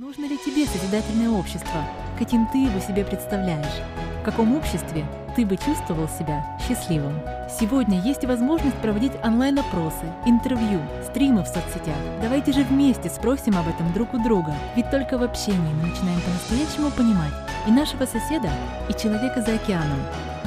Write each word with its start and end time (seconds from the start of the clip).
Нужно 0.00 0.26
ли 0.26 0.38
тебе 0.38 0.64
созидательное 0.64 1.28
общество? 1.28 1.84
Каким 2.20 2.46
ты 2.46 2.58
его 2.58 2.78
себе 2.78 3.04
представляешь? 3.04 3.82
В 4.20 4.24
каком 4.24 4.56
обществе 4.56 5.04
ты 5.34 5.44
бы 5.44 5.56
чувствовал 5.56 6.06
себя 6.06 6.56
счастливым? 6.60 7.20
Сегодня 7.58 8.00
есть 8.02 8.24
возможность 8.24 8.76
проводить 8.76 9.14
онлайн-опросы, 9.24 10.06
интервью, 10.24 10.80
стримы 11.04 11.42
в 11.42 11.48
соцсетях. 11.48 11.96
Давайте 12.22 12.52
же 12.52 12.62
вместе 12.62 13.10
спросим 13.10 13.58
об 13.58 13.66
этом 13.66 13.92
друг 13.92 14.14
у 14.14 14.22
друга, 14.22 14.54
ведь 14.76 14.88
только 14.92 15.18
в 15.18 15.22
общении 15.24 15.74
мы 15.74 15.88
начинаем 15.88 16.20
по-настоящему 16.20 16.92
понимать 16.92 17.34
и 17.66 17.72
нашего 17.72 18.06
соседа, 18.06 18.50
и 18.88 18.92
человека 18.92 19.42
за 19.42 19.54
океаном. 19.54 19.98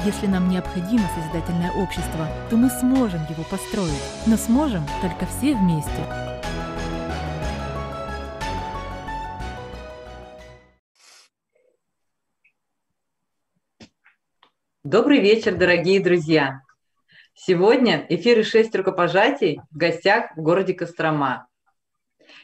Если 0.06 0.28
нам 0.28 0.48
необходимо 0.48 1.04
созидательное 1.14 1.72
общество, 1.72 2.26
то 2.48 2.56
мы 2.56 2.70
сможем 2.70 3.20
его 3.28 3.42
построить, 3.50 4.02
но 4.24 4.38
сможем 4.38 4.82
только 5.02 5.26
все 5.26 5.54
вместе. 5.54 6.31
Добрый 14.92 15.20
вечер, 15.20 15.54
дорогие 15.54 16.00
друзья! 16.00 16.60
Сегодня 17.32 18.04
эфиры 18.10 18.42
«Шесть 18.42 18.74
рукопожатий» 18.74 19.58
в 19.70 19.78
гостях 19.78 20.36
в 20.36 20.42
городе 20.42 20.74
Кострома. 20.74 21.48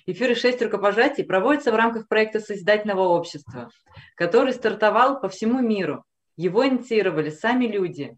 Эфиры 0.07 0.35
«Шесть 0.35 0.63
рукопожатий» 0.63 1.25
проводятся 1.25 1.73
в 1.73 1.75
рамках 1.75 2.09
проекта 2.09 2.41
Созидательного 2.41 3.03
общества, 3.03 3.69
который 4.17 4.55
стартовал 4.55 5.21
по 5.21 5.29
всему 5.29 5.61
миру. 5.61 6.05
Его 6.37 6.67
инициировали 6.67 7.29
сами 7.29 7.67
люди. 7.67 8.17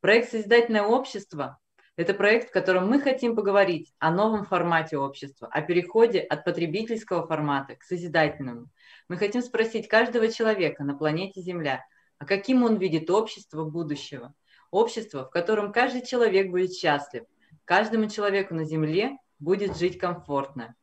Проект 0.00 0.30
Созидательное 0.30 0.84
общество– 0.84 1.58
это 1.96 2.14
проект, 2.14 2.50
в 2.50 2.52
котором 2.52 2.86
мы 2.86 3.00
хотим 3.00 3.34
поговорить 3.34 3.92
о 3.98 4.12
новом 4.12 4.44
формате 4.44 4.98
общества, 4.98 5.48
о 5.50 5.62
переходе 5.62 6.20
от 6.20 6.44
потребительского 6.44 7.26
формата 7.26 7.74
к 7.74 7.82
созидательному. 7.82 8.68
Мы 9.08 9.16
хотим 9.16 9.42
спросить 9.42 9.88
каждого 9.88 10.28
человека 10.28 10.84
на 10.84 10.96
планете 10.96 11.40
Земля– 11.40 11.84
а 12.18 12.26
каким 12.26 12.62
он 12.62 12.76
видит 12.76 13.10
общество 13.10 13.64
будущего. 13.64 14.34
Общество, 14.70 15.26
в 15.26 15.30
котором 15.30 15.72
каждый 15.72 16.04
человек 16.04 16.50
будет 16.50 16.74
счастлив, 16.74 17.24
каждому 17.64 18.08
человеку 18.08 18.54
на 18.54 18.64
Земле 18.64 19.18
будет 19.38 19.76
жить 19.76 19.98
комфортно. 19.98 20.74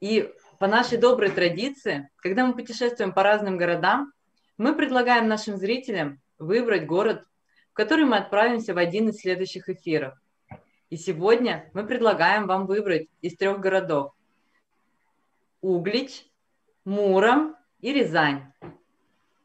И 0.00 0.32
по 0.58 0.66
нашей 0.66 0.98
доброй 0.98 1.30
традиции, 1.30 2.08
когда 2.16 2.46
мы 2.46 2.54
путешествуем 2.54 3.12
по 3.12 3.22
разным 3.22 3.56
городам, 3.56 4.12
мы 4.58 4.74
предлагаем 4.74 5.28
нашим 5.28 5.56
зрителям 5.56 6.20
выбрать 6.38 6.86
город, 6.86 7.24
в 7.70 7.74
который 7.74 8.04
мы 8.04 8.16
отправимся 8.16 8.74
в 8.74 8.78
один 8.78 9.08
из 9.08 9.18
следующих 9.18 9.68
эфиров. 9.68 10.14
И 10.90 10.96
сегодня 10.96 11.70
мы 11.72 11.86
предлагаем 11.86 12.46
вам 12.46 12.66
выбрать 12.66 13.08
из 13.22 13.36
трех 13.36 13.60
городов. 13.60 14.12
Углич, 15.62 16.26
Муром 16.84 17.56
и 17.80 17.92
Рязань. 17.92 18.52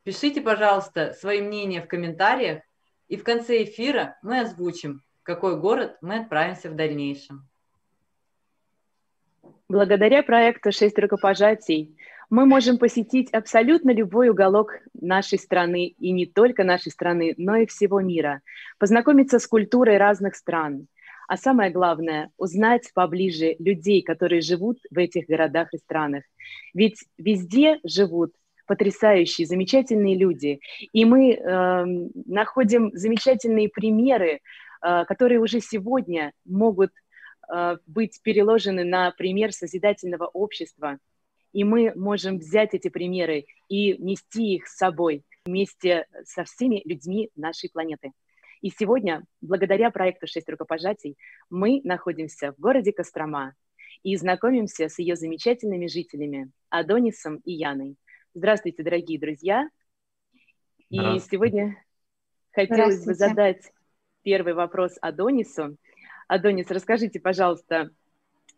Пишите, 0.08 0.40
пожалуйста, 0.40 1.12
свои 1.12 1.42
мнения 1.42 1.82
в 1.82 1.88
комментариях, 1.90 2.62
и 3.10 3.18
в 3.18 3.26
конце 3.26 3.66
эфира 3.66 4.18
мы 4.22 4.40
озвучим, 4.40 5.02
в 5.20 5.24
какой 5.24 5.60
город 5.60 5.98
мы 6.00 6.20
отправимся 6.20 6.70
в 6.70 6.78
дальнейшем. 6.78 7.46
Благодаря 9.68 10.24
проекту 10.24 10.72
«Шесть 10.72 10.98
рукопожатий» 10.98 11.98
мы 12.30 12.46
можем 12.46 12.78
посетить 12.78 13.34
абсолютно 13.34 13.92
любой 13.92 14.30
уголок 14.30 14.76
нашей 14.94 15.40
страны, 15.40 15.88
и 15.88 16.14
не 16.14 16.26
только 16.26 16.64
нашей 16.64 16.94
страны, 16.94 17.34
но 17.36 17.58
и 17.58 17.66
всего 17.66 18.00
мира, 18.00 18.42
познакомиться 18.80 19.40
с 19.40 19.46
культурой 19.46 19.98
разных 19.98 20.38
стран, 20.38 20.88
а 21.28 21.36
самое 21.36 21.70
главное– 21.70 22.32
узнать 22.38 22.94
поближе 22.94 23.58
людей, 23.60 24.02
которые 24.04 24.40
живут 24.40 24.80
в 24.90 24.98
этих 24.98 25.28
городах 25.28 25.74
и 25.74 25.78
странах. 25.78 26.24
Ведь 26.74 27.04
везде 27.18 27.82
живут 27.84 28.32
потрясающие, 28.68 29.48
замечательные 29.48 30.18
люди. 30.18 30.60
И 30.94 31.06
мы 31.06 31.34
э, 31.34 31.86
находим 32.26 32.92
замечательные 32.94 33.70
примеры, 33.70 34.42
э, 34.82 35.06
которые 35.06 35.40
уже 35.40 35.60
сегодня 35.60 36.34
могут 36.46 36.92
э, 37.52 37.78
быть 37.88 38.20
переложены 38.22 38.84
на 38.84 39.12
пример 39.12 39.54
созидательного 39.54 40.26
общества. 40.26 41.00
И 41.54 41.64
мы 41.64 41.94
можем 41.96 42.38
взять 42.38 42.74
эти 42.74 42.90
примеры 42.90 43.46
и 43.70 43.98
нести 43.98 44.56
их 44.56 44.68
с 44.68 44.78
собой 44.78 45.24
вместе 45.46 46.06
со 46.26 46.44
всеми 46.44 46.82
людьми 46.86 47.30
нашей 47.36 47.70
планеты. 47.72 48.12
И 48.62 48.70
сегодня, 48.70 49.24
благодаря 49.42 49.92
проекту 49.92 50.28
«Шесть 50.28 50.50
рукопожатий», 50.50 51.16
мы 51.50 51.82
находимся 51.84 52.52
в 52.52 52.60
городе 52.60 52.92
Кострома 52.92 53.54
и 54.04 54.16
знакомимся 54.18 54.90
с 54.90 55.00
ее 55.00 55.16
замечательными 55.16 55.88
жителями 55.88 56.52
Адонисом 56.70 57.38
и 57.46 57.54
Яной. 57.54 57.96
Здравствуйте, 58.34 58.84
дорогие 58.84 59.20
друзья. 59.20 59.70
И 60.90 60.98
сегодня 61.20 61.84
хотелось 62.52 63.06
бы 63.06 63.14
задать 63.14 63.72
первый 64.22 64.54
вопрос 64.54 64.98
Адонису. 65.02 65.78
Адонис, 66.28 66.70
расскажите, 66.70 67.20
пожалуйста, 67.20 67.90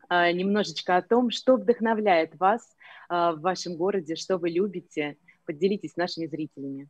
а, 0.10 0.32
немножечко 0.32 0.98
о 0.98 1.02
том, 1.02 1.32
что 1.32 1.56
вдохновляет 1.56 2.36
вас 2.40 2.76
а, 3.08 3.34
в 3.34 3.42
вашем 3.42 3.78
городе, 3.78 4.16
что 4.16 4.38
вы 4.38 4.50
любите. 4.50 5.18
Поделитесь 5.46 5.94
с 5.94 5.98
нашими 5.98 6.26
зрителями. 6.28 6.90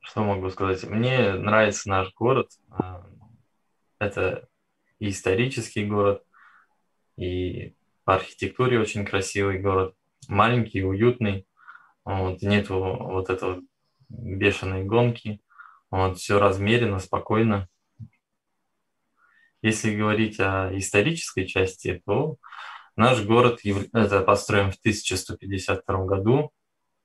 Что 0.00 0.22
могу 0.22 0.48
сказать? 0.50 0.84
Мне 0.84 1.34
нравится 1.34 1.88
наш 1.88 2.14
город. 2.14 2.50
А, 2.70 3.06
это 3.98 4.48
и 4.98 5.08
исторический 5.10 5.84
город, 5.84 6.24
и 7.16 7.74
по 8.06 8.14
архитектуре 8.14 8.78
очень 8.78 9.04
красивый 9.04 9.58
город, 9.58 9.96
маленький, 10.28 10.84
уютный, 10.84 11.44
вот, 12.04 12.40
нет 12.40 12.70
вот 12.70 13.28
этого 13.30 13.60
бешеной 14.08 14.84
гонки, 14.84 15.40
вот, 15.90 16.16
все 16.18 16.38
размеренно, 16.38 17.00
спокойно. 17.00 17.68
Если 19.60 19.96
говорить 19.96 20.38
о 20.38 20.70
исторической 20.78 21.46
части, 21.46 22.00
то 22.06 22.36
наш 22.94 23.24
город 23.24 23.58
это 23.92 24.20
построен 24.20 24.70
в 24.70 24.76
1152 24.76 26.04
году, 26.04 26.52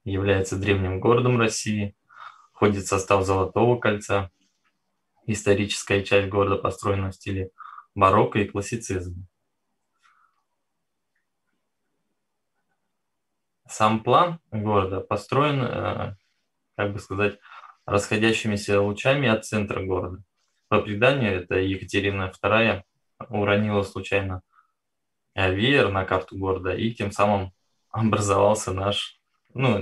является 0.04 0.56
древним 0.56 1.00
городом 1.00 1.40
России, 1.40 1.96
входит 2.54 2.84
в 2.84 2.88
состав 2.88 3.26
Золотого 3.26 3.80
кольца. 3.80 4.30
Историческая 5.26 6.04
часть 6.04 6.30
города 6.30 6.58
построена 6.58 7.10
в 7.10 7.16
стиле 7.16 7.50
барокко 7.96 8.38
и 8.38 8.46
классицизма. 8.48 9.26
Сам 13.72 14.04
план 14.04 14.40
города 14.52 15.00
построен, 15.00 15.64
э, 15.64 16.16
как 16.76 16.92
бы 16.92 17.00
сказать, 17.00 17.40
расходящимися 17.86 18.82
лучами 18.82 19.30
от 19.30 19.46
центра 19.46 19.82
города. 19.82 20.22
По 20.68 20.82
преданию, 20.82 21.42
это 21.42 21.56
Екатерина 21.56 22.32
II 22.44 22.84
уронила 23.30 23.84
случайно 23.84 24.42
веер 25.36 25.90
на 25.90 26.04
карту 26.04 26.38
города, 26.38 26.76
и 26.76 26.92
тем 26.92 27.12
самым 27.12 27.54
образовался 27.92 28.74
наш, 28.74 29.20
ну, 29.54 29.76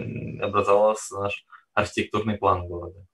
образовался 0.43 1.19
наш 1.19 1.45
архитектурный 1.73 2.37
план 2.37 2.67
города. 2.67 3.05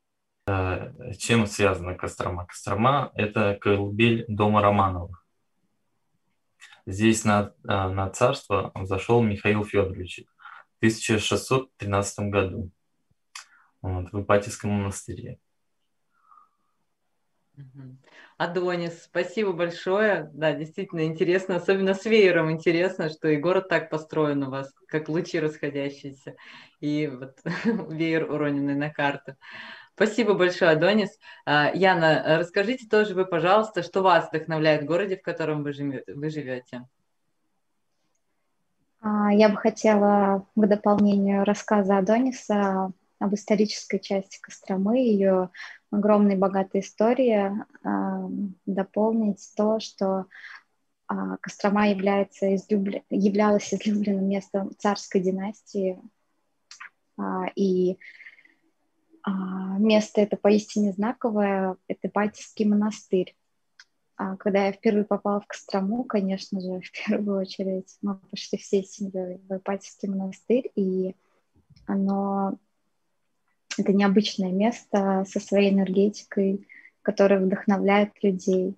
Э, 0.48 1.14
чем 1.18 1.48
связана 1.48 1.96
Кострома? 1.96 2.46
Кострома– 2.48 3.12
это 3.16 3.58
колыбель 3.62 4.26
дома 4.28 4.62
Романовых. 4.62 5.26
Здесь 6.86 7.24
на, 7.24 7.54
э, 7.64 7.88
на 7.90 8.10
царство 8.10 8.74
зашел 8.84 9.24
Михаил 9.24 9.64
Федорович, 9.64 10.26
1613 10.88 12.30
году 12.30 12.72
вот, 13.82 14.12
в 14.12 14.22
Ипатьевском 14.22 14.72
монастыре. 14.72 15.40
Адонис, 18.38 19.04
спасибо 19.04 19.54
большое. 19.54 20.30
Да, 20.34 20.52
действительно 20.54 21.06
интересно, 21.06 21.56
особенно 21.56 21.94
с 21.94 22.04
веером 22.06 22.52
интересно, 22.52 23.10
что 23.10 23.30
и 23.30 23.38
город 23.38 23.70
так 23.70 23.90
построен 23.90 24.44
у 24.44 24.50
вас, 24.50 24.74
как 24.88 25.08
лучи 25.08 25.40
расходящиеся, 25.40 26.36
и 26.82 27.08
вот 27.08 27.38
веер 27.90 28.30
уроненный 28.30 28.76
на 28.76 28.90
карту. 28.90 29.36
Спасибо 29.96 30.34
большое, 30.34 30.72
Адонис. 30.72 31.18
А, 31.46 31.72
Яна, 31.74 32.38
расскажите 32.40 32.88
тоже 32.90 33.16
вы, 33.16 33.26
пожалуйста, 33.26 33.82
что 33.82 34.02
вас 34.02 34.28
вдохновляет 34.28 34.84
в 34.84 34.86
городе, 34.86 35.16
в 35.16 35.22
котором 35.22 35.64
вы 35.64 35.72
живете? 35.72 36.82
А, 39.06 39.32
я 39.32 39.50
бы 39.50 39.58
хотела 39.58 40.48
к 40.56 40.68
дополнению 40.68 41.44
рассказа 41.46 42.00
Адониса 42.00 42.92
об 43.20 43.36
исторической 43.36 44.00
части 44.00 44.40
Костромы, 44.42 44.98
ее 44.98 45.52
огромной 45.92 46.36
богатой 46.36 46.82
истории, 46.82 47.52
а, 47.84 48.28
дополнить 48.66 49.48
то, 49.56 49.80
что 49.80 50.26
а, 51.06 51.38
Кострома 51.38 51.90
является 51.90 52.56
излюбля... 52.56 53.04
являлась 53.12 53.72
излюбленным 53.72 54.28
местом 54.28 54.72
царской 54.80 55.22
династии, 55.22 56.02
и 57.56 57.98
место 59.26 60.22
это 60.22 60.36
поистине 60.36 60.92
знаковое, 60.92 61.78
это 61.88 62.10
Батьевский 62.14 62.66
монастырь. 62.66 63.36
А 64.18 64.38
когда 64.38 64.68
я 64.68 64.72
впервые 64.72 65.04
попала 65.04 65.42
в 65.42 65.48
Кострому, 65.48 66.04
конечно 66.06 66.62
же, 66.62 66.80
в 66.84 66.92
первую 66.92 67.42
очередь 67.42 67.98
мы 68.02 68.16
пошли 68.16 68.58
всей 68.58 68.84
семьей 68.84 69.42
в 69.48 69.58
Ипатьевский 69.58 70.10
монастырь, 70.10 70.72
и 70.76 71.16
оно 71.86 72.58
это 73.78 73.92
необычное 73.92 74.52
место 74.52 75.26
со 75.28 75.40
своей 75.40 75.72
энергетикой, 75.72 76.66
которая 77.02 77.42
вдохновляет 77.42 78.12
людей. 78.24 78.78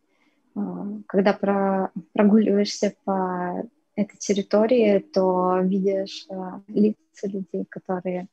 А, 0.55 0.87
когда 1.07 1.33
про, 1.33 1.91
прогуливаешься 2.13 2.95
по 3.03 3.63
этой 3.95 4.17
территории, 4.17 4.99
то 4.99 5.59
видишь 5.61 6.25
а, 6.29 6.61
лица 6.67 7.27
людей, 7.27 7.65
которые 7.69 8.27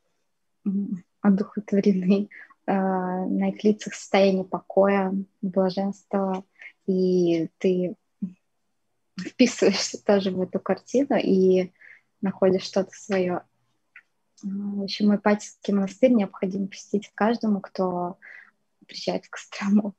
одухотворены, 1.21 2.29
на 2.67 3.51
их 3.51 3.62
лицах 3.62 3.93
состояние 3.93 4.45
покоя, 4.45 5.15
блаженства, 5.43 6.43
и 6.87 7.49
ты 7.59 7.97
вписываешься 9.19 10.03
тоже 10.03 10.31
в 10.31 10.41
эту 10.41 10.61
картину 10.61 11.17
и 11.17 11.73
находишь 12.21 12.65
что-то 12.65 12.91
свое. 12.93 13.43
В 14.43 14.83
общем, 14.83 15.15
Ипатьевский 15.15 15.73
монастырь 15.73 16.13
необходимо 16.13 16.67
посетить 16.67 17.11
каждому, 17.15 17.61
кто 17.61 18.19
приезжает 18.87 19.25
в 19.25 19.31
Кострому. 19.31 19.95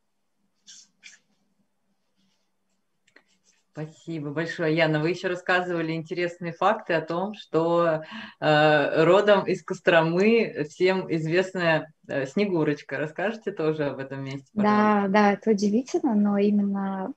Спасибо 3.77 4.30
большое, 4.30 4.74
Яна. 4.74 5.01
Вы 5.01 5.10
еще 5.10 5.27
рассказывали 5.27 5.92
интересные 5.92 6.54
факты 6.54 6.94
о 6.94 7.01
том, 7.01 7.33
что 7.33 8.04
э, 8.39 9.04
родом 9.04 9.45
из 9.45 9.66
Костромы 9.66 10.66
всем 10.69 11.13
известная 11.13 11.92
э, 12.07 12.25
Снегурочка. 12.25 12.98
Расскажите 12.98 13.51
тоже 13.51 13.88
об 13.88 14.00
этом 14.00 14.24
месте? 14.24 14.48
Да, 14.54 15.07
да, 15.10 15.33
это 15.33 15.51
удивительно, 15.51 16.16
но 16.16 16.38
именно 16.38 17.12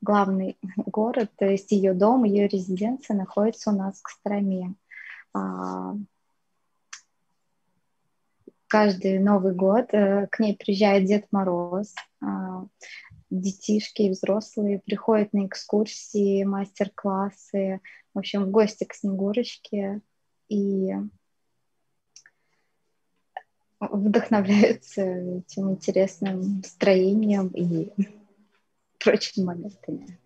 главный 0.00 0.56
город, 0.86 1.30
то 1.36 1.44
есть 1.44 1.72
ее 1.72 1.92
дом, 1.92 2.24
ее 2.24 2.48
резиденция 2.48 3.14
находится 3.14 3.68
у 3.68 3.74
нас 3.74 3.98
в 3.98 4.02
Костроме. 4.04 4.76
А, 5.34 5.94
каждый 8.66 9.18
Новый 9.18 9.54
год 9.54 9.92
э, 9.92 10.26
к 10.28 10.38
ней 10.38 10.56
приезжает 10.56 11.04
Дед 11.04 11.26
Мороз. 11.32 11.94
А, 12.22 12.64
детишки 13.30 14.02
и 14.02 14.10
взрослые 14.10 14.80
приходят 14.84 15.32
на 15.32 15.46
экскурсии, 15.46 16.44
мастер-классы, 16.44 17.80
в 18.14 18.18
общем, 18.18 18.44
в 18.44 18.50
гости 18.50 18.84
к 18.84 18.94
Снегурочке 18.94 20.00
и 20.48 20.94
вдохновляются 23.80 25.02
этим 25.02 25.70
интересным 25.70 26.62
строением 26.64 27.48
и 27.48 27.92
прочими 28.98 29.44
моментами. 29.44 30.18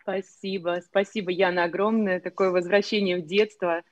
Спасибо, 0.00 0.80
спасибо, 0.84 1.30
Яна, 1.30 1.64
огромное. 1.64 2.20
Такое 2.20 2.50
возвращение 2.50 3.18
в 3.18 3.26
детство, 3.26 3.82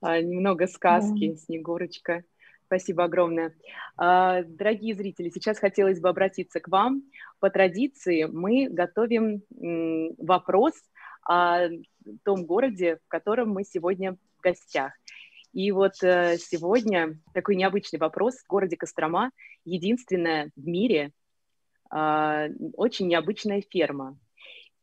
а, 0.00 0.20
немного 0.20 0.66
сказки, 0.66 1.32
да. 1.32 1.36
Снегурочка. 1.36 2.24
Спасибо 2.68 3.04
огромное. 3.04 3.54
А, 3.96 4.42
дорогие 4.42 4.94
зрители, 4.94 5.30
сейчас 5.30 5.58
хотелось 5.58 6.00
бы 6.00 6.10
обратиться 6.10 6.60
к 6.60 6.68
вам. 6.68 7.02
По 7.40 7.48
традиции 7.48 8.24
мы 8.24 8.68
готовим 8.68 9.42
вопрос 10.18 10.74
о 11.26 11.68
том 12.24 12.44
городе, 12.44 12.98
в 13.06 13.08
котором 13.08 13.48
мы 13.52 13.64
сегодня 13.64 14.16
в 14.36 14.42
гостях. 14.42 14.92
И 15.54 15.72
вот 15.72 15.94
э, 16.02 16.36
сегодня 16.36 17.18
такой 17.32 17.56
необычный 17.56 17.98
вопрос. 17.98 18.34
В 18.34 18.46
городе 18.46 18.76
Кострома 18.76 19.30
единственная 19.64 20.50
в 20.54 20.66
мире 20.66 21.12
а, 21.88 22.48
очень 22.74 23.08
необычная 23.08 23.62
ферма. 23.62 24.18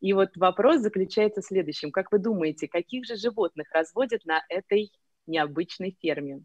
И 0.02 0.14
вот 0.14 0.36
вопрос 0.38 0.81
заключается 0.81 1.42
в 1.42 1.46
следующем. 1.46 1.92
Как 1.92 2.12
вы 2.12 2.18
думаете, 2.18 2.68
каких 2.68 3.06
же 3.06 3.16
животных 3.16 3.68
разводят 3.72 4.26
на 4.26 4.44
этой 4.50 4.92
необычной 5.28 5.96
ферме? 6.02 6.42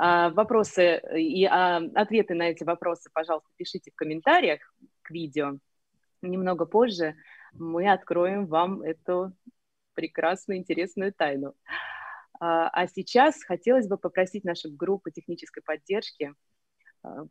А, 0.00 0.30
вопросы 0.30 1.02
и 1.16 1.44
а, 1.44 1.78
ответы 1.96 2.34
на 2.34 2.44
эти 2.44 2.62
вопросы, 2.62 3.10
пожалуйста, 3.12 3.50
пишите 3.56 3.90
в 3.90 3.96
комментариях 3.96 4.60
к 5.02 5.10
видео. 5.10 5.58
Немного 6.22 6.66
позже 6.66 7.16
мы 7.52 7.90
откроем 7.90 8.46
вам 8.46 8.82
эту 8.82 9.32
прекрасную, 9.94 10.58
интересную 10.58 11.12
тайну. 11.12 11.54
А, 12.38 12.68
а 12.68 12.86
сейчас 12.86 13.42
хотелось 13.42 13.88
бы 13.88 13.98
попросить 13.98 14.44
нашу 14.44 14.70
группу 14.70 15.10
технической 15.10 15.62
поддержки 15.64 16.34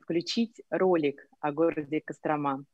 включить 0.01 0.61
ролик 0.69 1.27
о 1.41 1.51
городе 1.51 2.01
Кострома. 2.01 2.65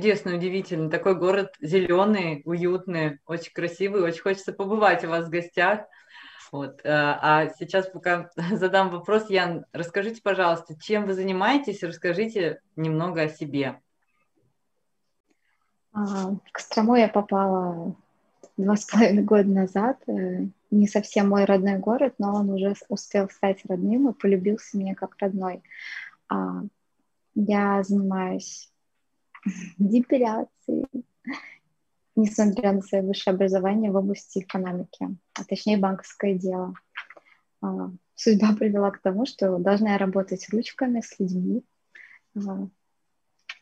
Чудесный, 0.00 0.36
удивительный. 0.36 0.88
Такой 0.88 1.14
город 1.14 1.52
зеленый, 1.60 2.40
уютный, 2.46 3.18
очень 3.26 3.52
красивый. 3.52 4.00
Очень 4.00 4.22
хочется 4.22 4.54
побывать 4.54 5.04
у 5.04 5.08
вас 5.08 5.26
в 5.26 5.30
гостях. 5.30 5.80
Вот. 6.50 6.80
Э, 6.84 7.18
а 7.20 7.50
сейчас 7.58 7.86
пока 7.86 8.30
задам 8.52 8.88
вопрос, 8.88 9.28
Ян, 9.28 9.66
расскажите, 9.74 10.22
пожалуйста, 10.22 10.74
чем 10.80 11.04
вы 11.04 11.12
занимаетесь, 11.12 11.82
расскажите 11.82 12.62
немного 12.76 13.24
о 13.24 13.28
себе. 13.28 13.78
А, 15.92 16.30
в 16.30 16.40
Кострому 16.50 16.94
я 16.96 17.08
попала 17.08 17.94
два 18.56 18.76
с 18.76 18.86
половиной 18.86 19.22
года 19.22 19.50
назад. 19.50 19.98
Э, 20.06 20.46
не 20.70 20.88
совсем 20.88 21.28
мой 21.28 21.44
родной 21.44 21.76
город, 21.76 22.14
но 22.16 22.36
он 22.36 22.48
уже 22.48 22.74
успел 22.88 23.28
стать 23.28 23.66
родным 23.68 24.08
и 24.08 24.14
полюбился 24.14 24.78
мне 24.78 24.94
как 24.94 25.16
родной. 25.18 25.62
А, 26.30 26.62
я 27.34 27.82
занимаюсь 27.82 28.69
депиляции, 29.78 30.84
несмотря 32.16 32.72
на 32.72 32.82
свое 32.82 33.04
высшее 33.04 33.34
образование 33.34 33.90
в 33.90 33.96
области 33.96 34.40
экономики, 34.40 35.16
а 35.34 35.44
точнее 35.44 35.78
банковское 35.78 36.34
дело. 36.34 36.74
А, 37.62 37.90
судьба 38.14 38.54
привела 38.54 38.90
к 38.90 39.00
тому, 39.00 39.26
что 39.26 39.58
должна 39.58 39.92
я 39.92 39.98
работать 39.98 40.48
ручками 40.50 41.00
с 41.00 41.18
людьми, 41.18 41.62
а, 42.36 42.68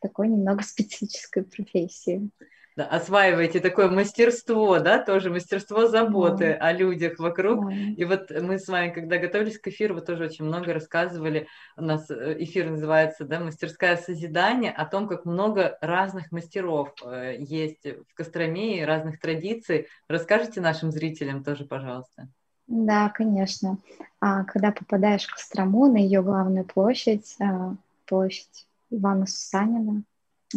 такой 0.01 0.29
немного 0.29 0.63
специфической 0.63 1.45
профессии. 1.45 2.31
Да, 2.79 2.85
осваиваете 2.85 3.59
такое 3.59 3.91
мастерство, 3.91 4.79
да, 4.79 5.03
тоже 5.03 5.31
мастерство 5.31 5.89
заботы 5.89 6.57
да. 6.61 6.69
о 6.69 6.73
людях 6.73 7.19
вокруг. 7.19 7.69
Да. 7.69 7.75
И 7.75 8.05
вот 8.05 8.31
мы 8.31 8.61
с 8.61 8.69
вами, 8.69 8.91
когда 8.91 9.19
готовились 9.19 9.59
к 9.59 9.67
эфиру, 9.67 9.97
вы 9.97 10.01
тоже 10.01 10.27
очень 10.27 10.45
много 10.45 10.73
рассказывали. 10.73 11.49
У 11.77 11.83
нас 11.83 12.09
э, 12.09 12.37
эфир 12.39 12.71
называется, 12.71 13.25
да, 13.25 13.41
«Мастерская 13.41 13.97
созидания», 13.97 14.71
о 14.71 14.87
том, 14.87 15.09
как 15.09 15.25
много 15.25 15.77
разных 15.81 16.31
мастеров 16.31 16.95
э, 17.05 17.39
есть 17.41 17.85
в 17.85 18.15
Костроме 18.15 18.79
и 18.79 18.85
разных 18.85 19.19
традиций. 19.19 19.89
Расскажите 20.07 20.61
нашим 20.61 20.93
зрителям 20.93 21.43
тоже, 21.43 21.65
пожалуйста. 21.65 22.29
Да, 22.69 23.09
конечно. 23.09 23.79
А 24.21 24.45
когда 24.45 24.71
попадаешь 24.71 25.27
в 25.27 25.35
Кострому, 25.35 25.91
на 25.91 25.97
ее 25.97 26.23
главную 26.23 26.65
площадь, 26.65 27.35
а, 27.41 27.75
площадь 28.07 28.69
Ивана 28.91 29.27
Сусанина, 29.27 30.05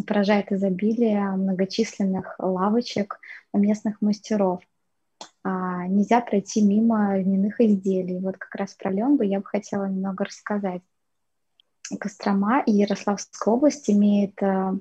поражает 0.07 0.51
изобилие 0.51 1.21
многочисленных 1.31 2.35
лавочек 2.39 3.19
местных 3.53 4.01
мастеров. 4.01 4.61
А, 5.43 5.87
нельзя 5.87 6.21
пройти 6.21 6.61
мимо 6.61 7.17
льняных 7.17 7.59
изделий. 7.59 8.19
Вот 8.19 8.37
как 8.37 8.55
раз 8.55 8.73
про 8.73 8.91
Ленбу 8.91 9.23
я 9.23 9.39
бы 9.39 9.45
хотела 9.45 9.85
немного 9.85 10.25
рассказать. 10.25 10.81
Кострома 11.99 12.61
и 12.61 12.71
Ярославская 12.71 13.53
область 13.53 13.89
имеет 13.89 14.41
а, 14.41 14.77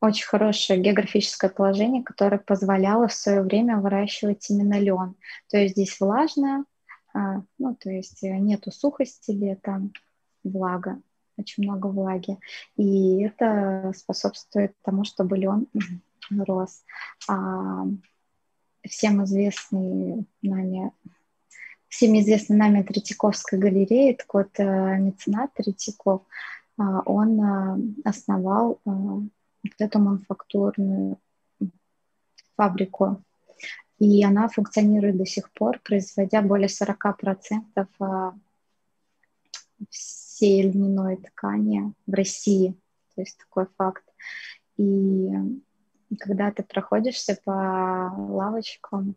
очень 0.00 0.26
хорошее 0.26 0.80
географическое 0.80 1.48
положение, 1.48 2.02
которое 2.02 2.38
позволяло 2.38 3.08
в 3.08 3.14
свое 3.14 3.40
время 3.42 3.78
выращивать 3.78 4.50
именно 4.50 4.78
лен. 4.78 5.14
То 5.48 5.56
есть 5.56 5.74
здесь 5.74 5.98
влажно, 5.98 6.66
а, 7.14 7.42
ну, 7.58 7.74
то 7.74 7.90
есть 7.90 8.22
нету 8.22 8.70
сухости 8.70 9.30
летом, 9.30 9.92
влага 10.42 11.00
очень 11.36 11.64
много 11.64 11.88
влаги. 11.88 12.38
И 12.76 13.22
это 13.22 13.92
способствует 13.96 14.74
тому, 14.82 15.04
чтобы 15.04 15.36
лен 15.36 15.66
рос. 16.30 16.84
А 17.28 17.84
всем 18.82 19.24
известный 19.24 20.26
нами 20.42 20.92
всем 21.88 22.18
известный 22.18 22.56
нами 22.56 22.82
Третьяковская 22.82 23.58
галерея, 23.60 24.16
так 24.16 24.34
вот 24.34 24.48
э, 24.58 24.98
меценат 24.98 25.54
Третьяков, 25.54 26.22
а, 26.76 27.00
он 27.02 27.40
а, 27.40 27.78
основал 28.04 28.80
а, 28.84 28.90
вот 28.90 29.30
эту 29.78 29.98
мануфактурную 30.00 31.18
фабрику. 32.56 33.22
И 34.00 34.24
она 34.24 34.48
функционирует 34.48 35.16
до 35.16 35.24
сих 35.24 35.52
пор, 35.52 35.78
производя 35.84 36.42
более 36.42 36.68
40% 36.68 38.34
всей 40.44 40.62
льняной 40.62 41.16
ткани 41.16 41.94
в 42.06 42.12
России. 42.12 42.78
То 43.14 43.22
есть 43.22 43.38
такой 43.38 43.66
факт. 43.78 44.04
И 44.76 45.30
когда 46.18 46.50
ты 46.50 46.62
проходишься 46.62 47.38
по 47.44 48.12
лавочкам, 48.14 49.16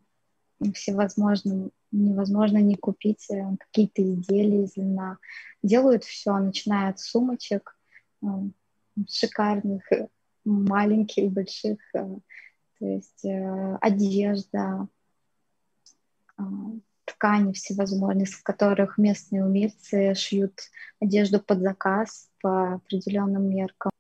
всевозможным, 0.74 1.72
невозможно 1.92 2.58
не 2.58 2.76
купить 2.76 3.30
э, 3.30 3.44
какие-то 3.60 4.02
изделия 4.02 4.64
из 4.64 4.76
льна. 4.76 5.18
Делают 5.62 6.04
все, 6.04 6.36
начиная 6.38 6.90
от 6.90 7.00
сумочек, 7.00 7.78
э, 8.24 8.28
шикарных, 9.08 9.84
маленьких, 10.46 11.32
больших, 11.32 11.78
э, 11.94 12.18
то 12.80 12.86
есть 12.86 13.26
одежда, 13.82 14.88
ткани 17.08 17.54
всевозможные, 17.54 18.26
из 18.26 18.36
которых 18.38 18.98
местные 18.98 19.44
умельцы 19.44 20.14
шьют 20.14 20.54
одежду 21.00 21.40
под 21.40 21.60
заказ 21.60 22.30
по 22.42 22.76
определенным 22.76 23.50
меркам. 23.50 23.92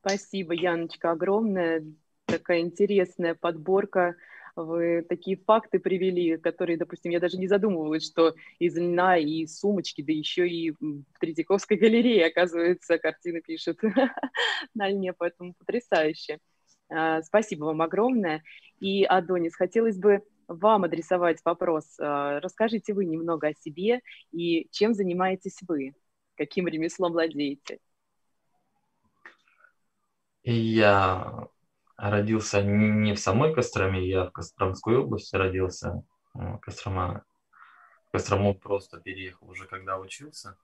Спасибо, 0.00 0.54
Яночка, 0.54 1.12
огромная 1.12 1.84
такая 2.32 2.60
интересная 2.60 3.34
подборка. 3.34 4.16
Вы 4.54 5.04
такие 5.08 5.36
факты 5.36 5.78
привели, 5.78 6.36
которые, 6.36 6.76
допустим, 6.76 7.10
я 7.10 7.20
даже 7.20 7.38
не 7.38 7.46
задумывалась, 7.46 8.04
что 8.04 8.34
из 8.58 8.76
льна 8.76 9.16
и 9.16 9.46
сумочки, 9.46 10.02
да 10.02 10.12
еще 10.12 10.48
и 10.48 10.72
в 10.72 11.04
Третьяковской 11.20 11.76
галерее, 11.76 12.26
оказывается, 12.26 12.98
картины 12.98 13.40
пишут 13.40 13.80
на 14.74 14.88
льне, 14.88 15.12
поэтому 15.12 15.54
потрясающе. 15.54 16.38
А, 16.90 17.22
спасибо 17.22 17.64
вам 17.64 17.80
огромное. 17.80 18.42
И, 18.78 19.04
Адонис, 19.04 19.54
хотелось 19.54 19.98
бы 19.98 20.22
вам 20.52 20.84
адресовать 20.84 21.40
вопрос. 21.44 21.98
А, 21.98 22.40
расскажите 22.40 22.94
вы 22.94 23.04
немного 23.04 23.48
о 23.48 23.54
себе 23.54 24.00
и 24.30 24.68
чем 24.70 24.94
занимаетесь 24.94 25.58
вы, 25.66 25.94
каким 26.36 26.66
ремеслом 26.66 27.12
владеете. 27.12 27.78
Я 30.44 31.48
родился 31.96 32.62
не 32.62 33.14
в 33.14 33.18
самой 33.18 33.54
Костроме, 33.54 34.08
я 34.08 34.24
в 34.24 34.32
Костромской 34.32 34.96
области 34.96 35.36
родился. 35.36 36.02
Кострома, 36.62 37.24
Кострому 38.10 38.54
просто 38.54 38.98
переехал 38.98 39.50
уже 39.50 39.66
когда 39.66 39.98
учился. 39.98 40.56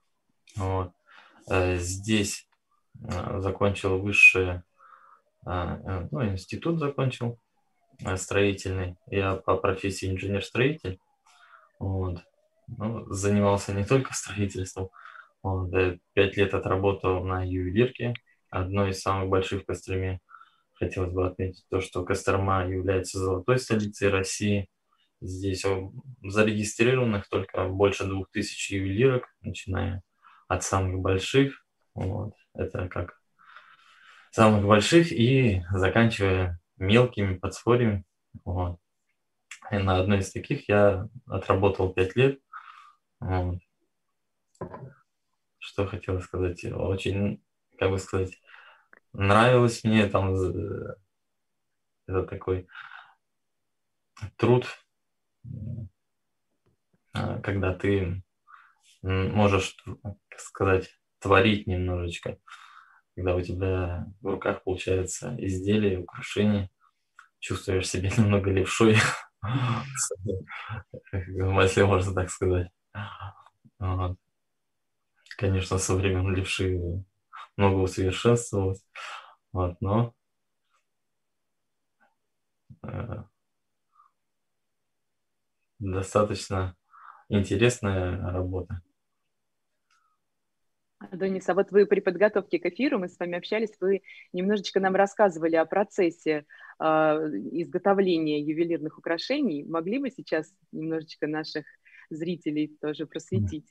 Вот. 0.55 0.91
Э, 1.49 1.77
здесь 1.77 2.47
э, 3.01 3.39
закончил 3.39 3.99
высшее, 3.99 4.63
э, 5.45 6.07
ну, 6.11 6.25
институт 6.25 6.79
закончил 6.79 7.39
Э, 7.39 7.48
строительный. 8.15 8.95
Я 9.07 9.35
по 9.35 9.57
профессии 9.57 10.09
инженер-строитель. 10.09 10.99
Вот. 11.79 12.23
Ну, 12.67 13.05
занимался 13.11 13.73
не 13.73 13.85
только 13.85 14.13
строительством. 14.13 14.89
Вот. 15.41 15.71
Пять 16.13 16.37
лет 16.37 16.53
отработал 16.53 17.23
на 17.23 17.43
ювелирке, 17.43 18.13
одной 18.49 18.91
из 18.91 19.01
самых 19.01 19.29
больших 19.29 19.63
в 19.63 19.65
Костроме. 19.65 20.19
Хотелось 20.73 21.11
бы 21.11 21.27
отметить 21.27 21.65
то, 21.69 21.81
что 21.81 22.05
Кострома 22.05 22.65
является 22.67 23.19
золотой 23.19 23.59
столицей 23.59 24.09
России. 24.09 24.69
Здесь 25.21 25.65
зарегистрированных 26.23 27.27
только 27.27 27.67
больше 27.67 28.05
двух 28.05 28.31
тысяч 28.31 28.71
ювелирок, 28.71 29.27
начиная 29.41 30.01
от 30.47 30.63
самых 30.63 30.99
больших, 30.99 31.65
вот, 31.93 32.33
это 32.53 32.87
как 32.87 33.19
самых 34.31 34.65
больших, 34.65 35.11
и 35.11 35.61
заканчивая 35.71 36.59
мелкими 36.79 37.35
подспорьями. 37.35 38.05
Вот. 38.45 38.79
И 39.71 39.77
на 39.77 39.99
одной 39.99 40.19
из 40.19 40.31
таких 40.31 40.67
я 40.69 41.07
отработал 41.27 41.93
пять 41.93 42.15
лет. 42.15 42.39
Вот. 43.19 43.59
Что 45.59 45.85
хотел 45.85 46.19
сказать? 46.21 46.63
Очень, 46.65 47.43
как 47.77 47.91
бы 47.91 47.99
сказать, 47.99 48.41
нравилось 49.13 49.83
мне 49.83 50.07
там 50.07 50.33
это 52.07 52.23
такой 52.23 52.67
труд, 54.37 54.65
а, 57.13 57.39
когда 57.41 57.73
ты 57.73 58.23
можешь, 59.01 59.77
сказать, 60.37 60.89
творить 61.19 61.67
немножечко 61.67 62.39
когда 63.19 63.35
у 63.35 63.41
тебя 63.41 64.07
в 64.21 64.27
руках 64.27 64.63
получается 64.63 65.35
изделие, 65.37 65.99
украшение, 65.99 66.69
чувствуешь 67.39 67.89
себя 67.89 68.09
немного 68.17 68.49
левшой, 68.49 68.95
если 71.11 71.83
можно 71.83 72.13
так 72.13 72.29
сказать. 72.29 72.69
Конечно, 75.37 75.77
со 75.77 75.95
временем 75.95 76.33
левши 76.33 76.79
много 77.57 77.75
усовершенствовалось, 77.79 78.85
но 79.51 80.13
э, 82.83 83.23
достаточно 85.79 86.75
интересная 87.27 88.31
работа. 88.31 88.81
Адонис, 90.99 91.47
а 91.47 91.53
вот 91.53 91.71
вы 91.71 91.85
при 91.85 92.01
подготовке 92.01 92.59
к 92.59 92.65
эфиру, 92.65 92.99
мы 92.99 93.07
с 93.07 93.17
вами 93.17 93.37
общались, 93.37 93.71
вы 93.79 94.01
немножечко 94.33 94.81
нам 94.81 94.95
рассказывали 94.95 95.55
о 95.55 95.65
процессе 95.65 96.45
э, 96.77 96.83
изготовления 96.83 98.41
ювелирных 98.41 98.97
украшений. 98.97 99.63
Могли 99.63 99.99
бы 99.99 100.09
сейчас 100.09 100.53
немножечко 100.73 101.27
наших 101.27 101.65
зрителей 102.09 102.75
тоже 102.81 103.05
просветить? 103.05 103.65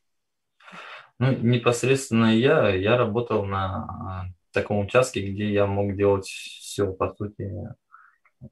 Ну, 1.18 1.36
непосредственно 1.36 2.34
я, 2.34 2.74
я 2.74 2.96
работал 2.96 3.44
на 3.44 3.84
а, 3.84 4.24
таком 4.52 4.78
участке, 4.78 5.30
где 5.30 5.52
я 5.52 5.66
мог 5.66 5.96
делать 5.96 6.26
все, 6.26 6.92
по 6.92 7.12
сути. 7.14 7.50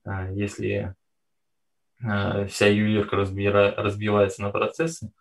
А, 0.04 0.30
если 0.32 0.94
вся 2.48 2.66
ювелирка 2.66 3.16
разбира, 3.16 3.74
разбивается 3.74 4.42
на 4.42 4.50
процессы, 4.50 5.12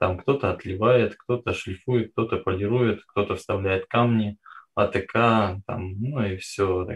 там 0.00 0.16
кто-то 0.16 0.50
отливает, 0.50 1.14
кто-то 1.14 1.52
шлифует, 1.52 2.12
кто-то 2.12 2.38
полирует, 2.38 3.04
кто-то 3.04 3.36
вставляет 3.36 3.84
камни, 3.86 4.38
АТК, 4.74 5.12
там, 5.66 6.00
ну 6.00 6.24
и 6.24 6.38
все. 6.38 6.86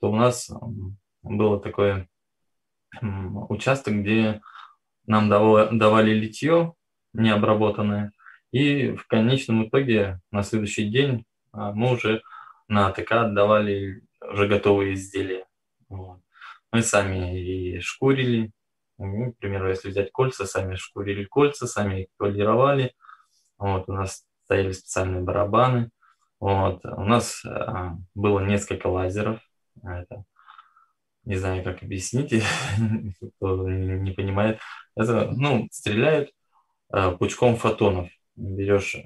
То 0.00 0.10
у 0.10 0.16
нас 0.16 0.50
было 1.22 1.60
такое 1.60 2.08
участок, 3.02 3.96
где 3.96 4.40
нам 5.06 5.28
давали, 5.28 6.14
литье 6.14 6.72
необработанное, 7.12 8.12
и 8.52 8.92
в 8.92 9.06
конечном 9.06 9.68
итоге 9.68 10.20
на 10.30 10.42
следующий 10.42 10.88
день 10.88 11.26
а, 11.52 11.72
мы 11.72 11.92
уже 11.92 12.22
на 12.68 12.88
АТК 12.88 13.12
отдавали 13.12 14.02
уже 14.20 14.48
готовые 14.48 14.94
изделия. 14.94 15.44
Вот. 15.88 16.20
Мы 16.72 16.82
сами 16.82 17.38
и 17.38 17.80
шкурили, 17.80 18.50
ну, 18.98 19.32
к 19.32 19.38
примеру, 19.38 19.68
если 19.68 19.90
взять 19.90 20.12
кольца, 20.12 20.46
сами 20.46 20.76
шкурили 20.76 21.24
кольца, 21.24 21.66
сами 21.66 22.02
их 22.02 22.06
полировали. 22.16 22.94
Вот, 23.58 23.88
у 23.88 23.92
нас 23.92 24.24
стояли 24.44 24.72
специальные 24.72 25.22
барабаны. 25.22 25.90
Вот, 26.40 26.84
у 26.84 27.02
нас 27.02 27.44
а, 27.44 27.96
было 28.14 28.40
несколько 28.40 28.86
лазеров. 28.88 29.40
Это, 29.82 30.24
не 31.24 31.36
знаю, 31.36 31.64
как 31.64 31.82
объяснить, 31.82 32.32
кто 33.36 33.68
не 33.68 34.12
понимает. 34.12 34.60
Это, 34.96 35.30
ну, 35.32 35.68
стреляют 35.70 36.30
а, 36.90 37.12
пучком 37.12 37.56
фотонов. 37.56 38.10
Берешь 38.36 38.96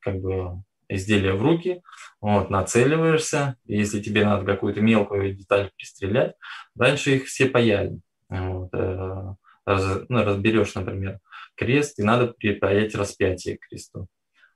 как 0.00 0.20
бы 0.20 0.62
изделие 0.88 1.34
в 1.34 1.42
руки, 1.42 1.82
вот, 2.20 2.50
нацеливаешься, 2.50 3.56
и 3.66 3.76
если 3.76 4.00
тебе 4.00 4.24
надо 4.24 4.44
какую-то 4.44 4.80
мелкую 4.80 5.34
деталь 5.34 5.70
пристрелять, 5.76 6.34
раньше 6.78 7.16
их 7.16 7.26
все 7.26 7.46
паяли. 7.48 8.00
Вот, 8.28 8.70
э, 8.74 9.34
раз, 9.64 10.02
ну, 10.08 10.24
разберешь, 10.24 10.74
например, 10.74 11.20
крест, 11.54 11.98
и 11.98 12.02
надо 12.02 12.28
припаять 12.28 12.94
распятие 12.94 13.58
к 13.58 13.68
кресту. 13.68 14.08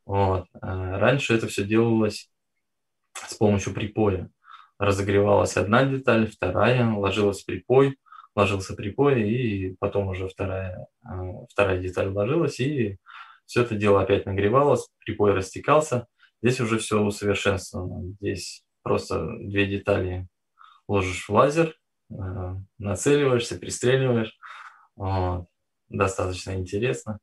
Вот. 0.05 0.47
Э, 0.55 0.99
раньше 0.99 1.35
это 1.35 1.47
все 1.47 1.65
делалось 1.65 2.31
с 3.15 3.35
помощью 3.35 3.75
припоя. 3.75 4.31
Разогревалась 4.79 5.57
одна 5.57 5.85
деталь, 5.85 6.31
вторая, 6.31 6.91
ложилась 6.91 7.43
припой, 7.43 7.99
ложился 8.35 8.75
припой, 8.75 9.23
и 9.31 9.77
потом 9.79 10.09
уже 10.09 10.29
вторая, 10.29 10.87
э, 11.05 11.09
вторая 11.51 11.79
деталь 11.81 12.09
ложилась, 12.09 12.59
и 12.61 12.99
все 13.47 13.63
это 13.63 13.75
дело 13.75 14.03
опять 14.03 14.27
нагревалось, 14.27 14.89
припой 15.05 15.33
растекался. 15.33 16.07
Здесь 16.43 16.61
уже 16.61 16.79
все 16.79 17.01
усовершенствовано. 17.01 18.15
Здесь 18.21 18.65
просто 18.83 19.27
две 19.41 19.67
детали 19.67 20.27
ложишь 20.89 21.29
в 21.29 21.33
лазер, 21.33 21.75
нацеливаешься, 22.79 23.59
пристреливаешь. 23.59 24.37
Вот. 24.97 25.47
Достаточно 25.89 26.53
интересно. 26.53 27.19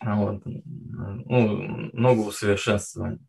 Вот. 0.00 0.42
Ну, 0.44 1.90
много 1.92 2.20
усовершенствований. 2.20 3.20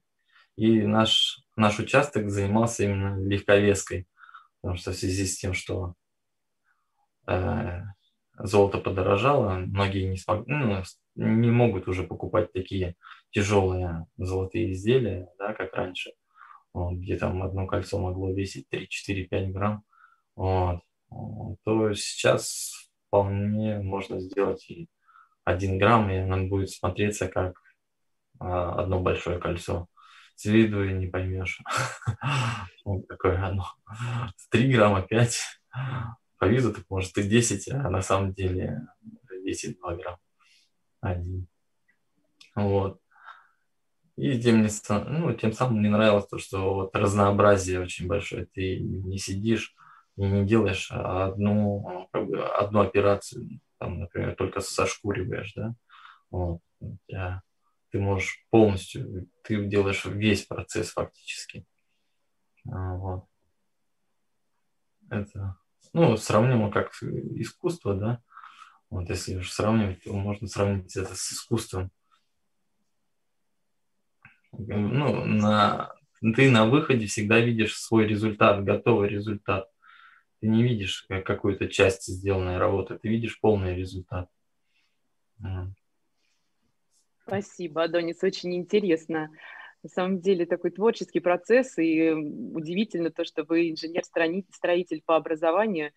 И 0.55 0.81
наш, 0.81 1.41
наш 1.55 1.79
участок 1.79 2.29
занимался 2.29 2.83
именно 2.83 3.17
легковеской, 3.25 4.07
потому 4.61 4.77
что 4.77 4.91
в 4.91 4.95
связи 4.95 5.25
с 5.25 5.39
тем, 5.39 5.53
что 5.53 5.93
э, 7.27 7.81
золото 8.37 8.79
подорожало, 8.79 9.53
многие 9.53 10.03
не, 10.09 10.17
смог, 10.17 10.45
ну, 10.47 10.83
не 11.15 11.49
могут 11.49 11.87
уже 11.87 12.03
покупать 12.03 12.51
такие 12.51 12.95
тяжелые 13.31 14.05
золотые 14.17 14.73
изделия, 14.73 15.29
да, 15.37 15.53
как 15.53 15.73
раньше, 15.73 16.11
вот, 16.73 16.95
где 16.95 17.17
там 17.17 17.41
одно 17.41 17.65
кольцо 17.65 17.97
могло 17.99 18.33
весить 18.33 18.67
3-4-5 18.71 19.51
грамм. 19.51 19.83
Вот. 20.39 20.79
То 21.65 21.93
сейчас 21.93 22.71
вполне 23.07 23.79
можно 23.79 24.21
сделать 24.21 24.69
и 24.69 24.87
один 25.43 25.77
грамм, 25.77 26.09
и 26.09 26.15
оно 26.15 26.47
будет 26.47 26.69
смотреться 26.69 27.27
как 27.27 27.59
а, 28.39 28.83
одно 28.83 29.01
большое 29.01 29.37
кольцо. 29.37 29.89
С 30.35 30.45
виду 30.45 30.85
и 30.85 30.93
не 30.93 31.07
поймешь, 31.07 31.59
вот 32.85 33.05
какое 33.09 33.45
оно. 33.45 33.65
Три 34.49 34.71
грамма, 34.71 35.01
пять. 35.01 35.41
По 36.37 36.45
виду 36.45 36.73
так 36.73 36.85
может 36.89 37.17
и 37.17 37.23
10, 37.23 37.71
а 37.73 37.89
на 37.89 38.01
самом 38.01 38.31
деле 38.31 38.87
10-2 39.45 39.97
грамм. 39.97 40.17
Один. 41.01 41.47
Вот. 42.55 43.01
И 44.15 44.39
тем, 44.39 44.61
не, 44.61 44.69
ну, 44.89 45.33
тем 45.33 45.51
самым 45.51 45.79
мне 45.79 45.89
нравилось 45.89 46.27
то, 46.27 46.37
что 46.37 46.75
вот 46.75 46.95
разнообразие 46.95 47.81
очень 47.81 48.07
большое. 48.07 48.45
Ты 48.45 48.79
не 48.79 49.17
сидишь 49.17 49.75
и 50.19 50.27
не 50.27 50.45
делаешь 50.45 50.91
одну, 50.91 52.09
как 52.11 52.27
бы, 52.27 52.45
одну 52.45 52.81
операцию, 52.81 53.61
там, 53.77 53.99
например, 53.99 54.35
только 54.35 54.59
сошкуриваешь, 54.59 55.53
да, 55.55 55.73
вот, 56.29 56.59
ты 57.07 57.99
можешь 57.99 58.45
полностью, 58.49 59.29
ты 59.43 59.65
делаешь 59.65 60.03
весь 60.03 60.45
процесс 60.45 60.91
фактически. 60.91 61.65
А, 62.69 62.95
вот. 62.95 63.25
Это, 65.09 65.55
ну, 65.93 66.17
сравнимо 66.17 66.69
как 66.69 66.91
искусство, 67.01 67.95
да, 67.95 68.21
вот 68.89 69.09
если 69.09 69.37
уж 69.37 69.49
сравнивать, 69.49 70.03
то 70.03 70.11
можно 70.11 70.49
сравнить 70.49 70.97
это 70.97 71.15
с 71.15 71.31
искусством. 71.31 71.91
Ну, 74.51 75.23
на, 75.23 75.93
ты 76.35 76.51
на 76.51 76.65
выходе 76.65 77.05
всегда 77.05 77.39
видишь 77.39 77.79
свой 77.79 78.05
результат, 78.05 78.65
готовый 78.65 79.07
результат 79.07 79.69
ты 80.39 80.47
не 80.47 80.63
видишь 80.63 81.05
какую-то 81.25 81.67
часть 81.67 82.07
сделанной 82.07 82.57
работы, 82.57 82.97
ты 82.97 83.09
видишь 83.09 83.39
полный 83.39 83.75
результат. 83.75 84.29
Спасибо, 87.25 87.83
Адонис, 87.83 88.23
очень 88.23 88.55
интересно. 88.55 89.29
На 89.83 89.89
самом 89.89 90.19
деле 90.19 90.45
такой 90.45 90.71
творческий 90.71 91.19
процесс, 91.19 91.77
и 91.77 92.11
удивительно 92.11 93.11
то, 93.11 93.23
что 93.23 93.43
вы 93.43 93.69
инженер-строитель 93.69 95.01
по 95.05 95.15
образованию, 95.15 95.91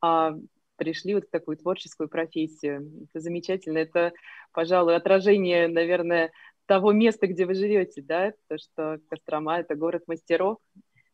а 0.00 0.34
пришли 0.76 1.14
вот 1.14 1.24
в 1.26 1.30
такую 1.30 1.56
творческую 1.56 2.08
профессию. 2.08 2.90
Это 3.04 3.20
замечательно. 3.20 3.78
Это, 3.78 4.12
пожалуй, 4.52 4.94
отражение, 4.94 5.68
наверное, 5.68 6.32
того 6.66 6.92
места, 6.92 7.26
где 7.26 7.46
вы 7.46 7.54
живете, 7.54 8.02
да, 8.02 8.32
то, 8.48 8.58
что 8.58 9.00
Кострома– 9.08 9.58
это 9.60 9.74
город 9.74 10.04
мастеров, 10.06 10.58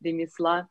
ремесла, 0.00 0.68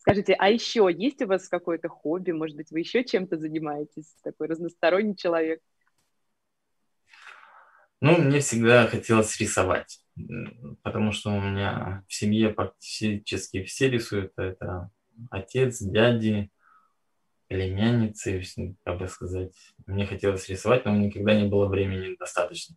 Скажите, 0.00 0.34
а 0.38 0.48
еще 0.48 0.88
есть 0.90 1.20
у 1.20 1.26
вас 1.26 1.46
какое-то 1.46 1.90
хобби? 1.90 2.30
Может 2.30 2.56
быть, 2.56 2.70
вы 2.70 2.80
еще 2.80 3.04
чем-то 3.04 3.36
занимаетесь? 3.36 4.16
Такой 4.24 4.48
разносторонний 4.48 5.14
человек. 5.14 5.60
Ну, 8.00 8.16
мне 8.16 8.40
всегда 8.40 8.86
хотелось 8.86 9.38
рисовать, 9.38 10.00
потому 10.82 11.12
что 11.12 11.30
у 11.30 11.38
меня 11.38 12.02
в 12.08 12.14
семье 12.14 12.48
практически 12.48 13.62
все 13.64 13.90
рисуют. 13.90 14.32
Это 14.38 14.90
отец, 15.30 15.82
дяди, 15.82 16.50
племянницы, 17.48 18.42
как 18.82 18.98
бы 18.98 19.06
сказать. 19.06 19.52
Мне 19.86 20.06
хотелось 20.06 20.48
рисовать, 20.48 20.86
но 20.86 20.96
никогда 20.96 21.34
не 21.34 21.46
было 21.46 21.66
времени 21.66 22.16
достаточно. 22.18 22.74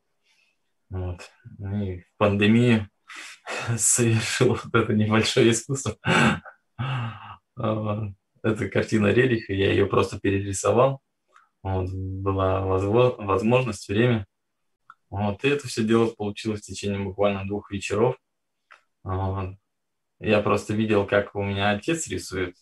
Вот. 0.89 1.21
Ну 1.57 1.86
и 1.86 1.99
в 2.01 2.17
пандемию 2.17 2.89
совершил 3.77 4.59
вот 4.62 4.75
это 4.75 4.91
небольшое 4.91 5.51
искусство. 5.51 5.95
А, 7.55 8.13
это 8.41 8.69
картина 8.69 9.07
Рериха, 9.07 9.53
я 9.53 9.71
ее 9.71 9.85
просто 9.85 10.19
перерисовал. 10.19 11.01
Вот, 11.61 11.89
была 11.91 12.61
возможность, 12.61 13.87
время. 13.87 14.25
Вот, 15.09 15.43
и 15.43 15.49
это 15.49 15.67
все 15.67 15.83
дело 15.83 16.07
получилось 16.07 16.61
в 16.61 16.65
течение 16.65 16.99
буквально 16.99 17.45
двух 17.45 17.71
вечеров. 17.71 18.17
Вот. 19.03 19.55
Я 20.19 20.41
просто 20.41 20.73
видел, 20.73 21.05
как 21.05 21.35
у 21.35 21.43
меня 21.43 21.71
отец 21.71 22.07
рисует. 22.07 22.55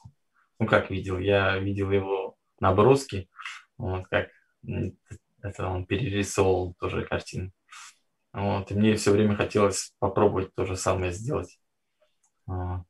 Ну, 0.60 0.68
как 0.68 0.92
видел, 0.92 1.18
я 1.18 1.58
видел 1.58 1.92
его 1.92 2.36
наброски, 2.60 3.30
вот, 3.78 4.06
как 4.08 4.30
это 5.42 5.68
он 5.68 5.86
перерисовал 5.86 6.76
тоже 6.80 7.04
картину. 7.04 7.52
Вот, 8.34 8.72
и 8.72 8.76
мне 8.76 8.96
все 8.96 9.12
время 9.12 9.36
хотелось 9.36 9.94
попробовать 10.00 10.54
то 10.54 10.66
же 10.66 10.76
самое 10.76 11.12
сделать. 11.12 11.60
Вот. 12.46 12.84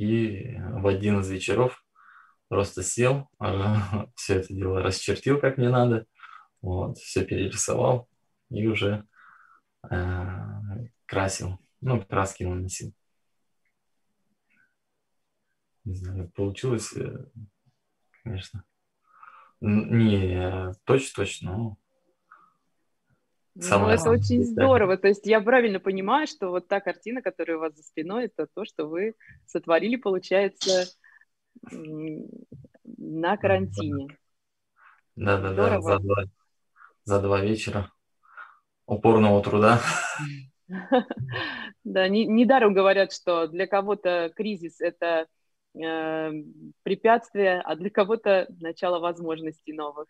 И 0.00 0.56
в 0.56 0.86
один 0.86 1.20
из 1.20 1.28
вечеров 1.28 1.84
просто 2.48 2.82
сел, 2.82 3.28
все 4.16 4.36
это 4.36 4.54
дело 4.54 4.80
расчертил 4.80 5.38
как 5.38 5.58
мне 5.58 5.68
надо, 5.68 6.06
вот, 6.62 6.96
все 6.96 7.22
перерисовал 7.22 8.08
и 8.48 8.66
уже 8.66 9.06
э, 9.90 10.36
красил, 11.04 11.58
ну, 11.82 12.02
краски 12.02 12.44
наносил. 12.44 12.94
Не 15.84 15.96
знаю, 15.96 16.30
получилось, 16.30 16.94
э, 16.96 17.26
конечно, 18.24 18.64
не 19.60 20.72
точно-точно, 20.84 21.58
но 21.58 21.78
ну, 23.54 23.88
это 23.88 24.10
очень 24.10 24.44
здорово. 24.44 24.96
То 24.96 25.08
есть 25.08 25.26
я 25.26 25.40
правильно 25.40 25.80
понимаю, 25.80 26.26
что 26.26 26.50
вот 26.50 26.68
та 26.68 26.80
картина, 26.80 27.22
которая 27.22 27.56
у 27.56 27.60
вас 27.60 27.74
за 27.74 27.82
спиной, 27.82 28.26
это 28.26 28.46
то, 28.52 28.64
что 28.64 28.86
вы 28.86 29.14
сотворили, 29.46 29.96
получается, 29.96 30.86
на 31.70 33.36
карантине. 33.36 34.16
Да-да-да, 35.16 35.80
за 35.80 35.98
два, 35.98 36.24
за 37.04 37.20
два 37.20 37.40
вечера 37.40 37.90
упорного 38.86 39.42
труда. 39.42 39.80
Да, 41.82 42.08
недаром 42.08 42.74
говорят, 42.74 43.10
что 43.12 43.48
для 43.48 43.66
кого-то 43.66 44.30
кризис– 44.36 44.80
это 44.82 45.26
э, 45.74 46.30
препятствие, 46.82 47.60
а 47.62 47.74
для 47.74 47.90
кого-то 47.90 48.46
начало 48.60 49.00
возможностей 49.00 49.72
новых. 49.72 50.06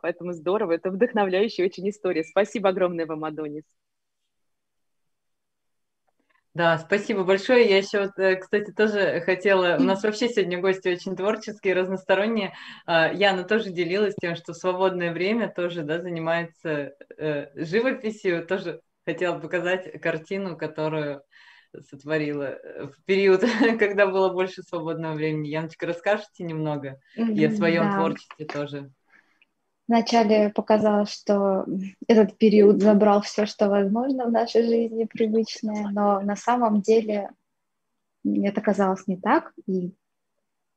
Поэтому 0.00 0.32
здорово, 0.32 0.72
это 0.72 0.90
вдохновляющая 0.90 1.66
очень 1.66 1.88
история. 1.88 2.24
Спасибо 2.24 2.70
огромное 2.70 3.06
вам, 3.06 3.24
Адонис. 3.24 3.64
Да, 6.52 6.78
спасибо 6.78 7.22
большое. 7.22 7.68
Я 7.68 7.78
еще, 7.78 8.10
э, 8.16 8.34
кстати, 8.36 8.72
тоже 8.72 9.20
хотела... 9.24 9.76
У 9.78 9.82
нас 9.82 10.02
вообще 10.02 10.28
сегодня 10.28 10.60
гости 10.60 10.88
очень 10.88 11.14
творческие, 11.14 11.74
разносторонние. 11.74 12.54
А, 12.86 13.12
Яна 13.12 13.44
тоже 13.44 13.70
делилась 13.70 14.16
тем, 14.20 14.34
что 14.34 14.52
в 14.52 14.56
свободное 14.56 15.12
время 15.12 15.48
тоже 15.48 15.82
да, 15.84 16.00
занимается 16.00 16.94
э, 17.16 17.46
живописью. 17.54 18.44
Тоже 18.44 18.80
хотела 19.06 19.38
показать 19.38 20.00
картину, 20.00 20.56
которую 20.56 21.22
сотворила 21.88 22.58
э, 22.62 22.86
в 22.88 23.04
период, 23.04 23.42
когда 23.78 24.06
было 24.06 24.30
больше 24.32 24.62
свободного 24.62 25.14
времени. 25.14 25.48
Яночка, 25.48 25.86
расскажите 25.86 26.42
немного 26.42 27.00
и 27.14 27.44
о 27.44 27.52
своем 27.52 27.84
да. 27.84 27.96
творчестве 27.96 28.46
тоже. 28.46 28.90
Вначале 29.90 30.50
показалось, 30.50 31.12
что 31.12 31.66
этот 32.06 32.38
период 32.38 32.80
забрал 32.80 33.22
все, 33.22 33.44
что 33.44 33.68
возможно 33.68 34.26
в 34.26 34.30
нашей 34.30 34.62
жизни 34.62 35.02
привычное, 35.02 35.88
но 35.88 36.20
на 36.20 36.36
самом 36.36 36.80
деле 36.80 37.30
это 38.24 38.60
казалось 38.60 39.08
не 39.08 39.16
так, 39.16 39.52
и 39.66 39.92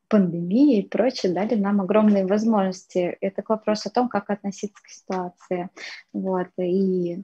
пандемия 0.08 0.80
и 0.80 0.88
прочее 0.88 1.32
дали 1.32 1.54
нам 1.54 1.80
огромные 1.80 2.26
возможности. 2.26 3.16
Это 3.20 3.44
вопрос 3.46 3.86
о 3.86 3.90
том, 3.90 4.08
как 4.08 4.30
относиться 4.30 4.82
к 4.82 4.88
ситуации. 4.88 5.70
Вот. 6.12 6.48
И 6.58 7.22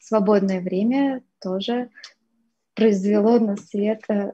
свободное 0.00 0.60
время 0.60 1.22
тоже 1.40 1.88
произвело 2.74 3.38
на 3.38 3.56
свет 3.56 4.02
э, 4.08 4.32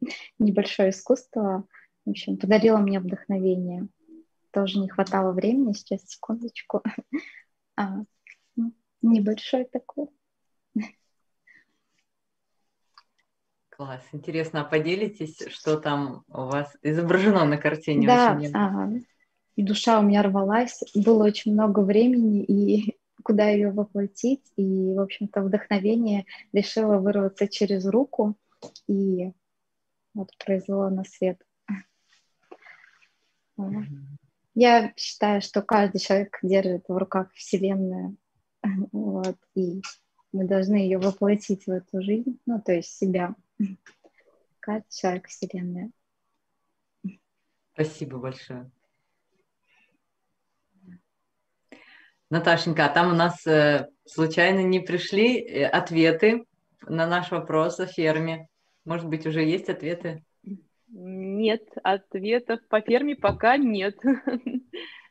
небольшое 0.40 0.90
искусство. 0.90 1.64
В 2.04 2.10
общем, 2.10 2.38
подарило 2.38 2.78
мне 2.78 2.98
вдохновение 2.98 3.86
тоже 4.54 4.78
не 4.78 4.88
хватало 4.88 5.32
времени, 5.32 5.72
сейчас, 5.72 6.06
секундочку. 6.06 6.82
А, 7.76 8.04
ну, 8.54 8.72
небольшой 9.02 9.64
такой. 9.64 10.06
Класс, 13.68 14.02
интересно, 14.12 14.60
а 14.60 14.64
поделитесь, 14.64 15.42
что 15.48 15.76
там 15.80 16.22
у 16.28 16.44
вас 16.44 16.76
изображено 16.82 17.44
на 17.44 17.58
картине? 17.58 18.06
Да, 18.06 18.40
ага. 18.52 19.00
душа 19.56 19.98
у 19.98 20.04
меня 20.04 20.22
рвалась, 20.22 20.80
было 20.94 21.24
очень 21.24 21.52
много 21.52 21.80
времени, 21.80 22.44
и 22.44 22.96
куда 23.24 23.48
ее 23.48 23.72
воплотить, 23.72 24.52
и, 24.54 24.94
в 24.94 25.00
общем-то, 25.00 25.42
вдохновение 25.42 26.26
решила 26.52 26.98
вырваться 26.98 27.48
через 27.48 27.84
руку, 27.86 28.36
и 28.86 29.32
вот 30.14 30.30
произвело 30.38 30.88
на 30.90 31.02
свет. 31.02 31.44
Я 34.54 34.92
считаю, 34.96 35.40
что 35.40 35.62
каждый 35.62 35.98
человек 35.98 36.38
держит 36.42 36.84
в 36.88 36.96
руках 36.96 37.32
Вселенную, 37.34 38.16
вот, 38.92 39.36
и 39.54 39.82
мы 40.32 40.44
должны 40.46 40.76
ее 40.76 40.98
воплотить 40.98 41.66
в 41.66 41.70
эту 41.70 42.02
жизнь, 42.02 42.38
ну, 42.46 42.60
то 42.60 42.72
есть 42.72 42.96
себя. 42.96 43.34
Каждый 44.60 44.90
человек 44.90 45.28
Вселенная. 45.28 45.90
Спасибо 47.74 48.18
большое. 48.18 48.70
Наташенька, 52.30 52.86
а 52.86 52.88
там 52.88 53.12
у 53.12 53.14
нас 53.14 53.46
э, 53.46 53.88
случайно 54.06 54.60
не 54.60 54.80
пришли 54.80 55.38
э, 55.38 55.66
ответы 55.66 56.46
на 56.82 57.06
наш 57.06 57.30
вопрос 57.30 57.78
о 57.78 57.86
ферме? 57.86 58.48
Может 58.84 59.06
быть, 59.08 59.26
уже 59.26 59.44
есть 59.44 59.68
ответы? 59.68 60.24
Нет, 61.44 61.62
ответов 61.82 62.60
по 62.70 62.80
ферме 62.80 63.16
пока 63.16 63.58
нет. 63.58 63.96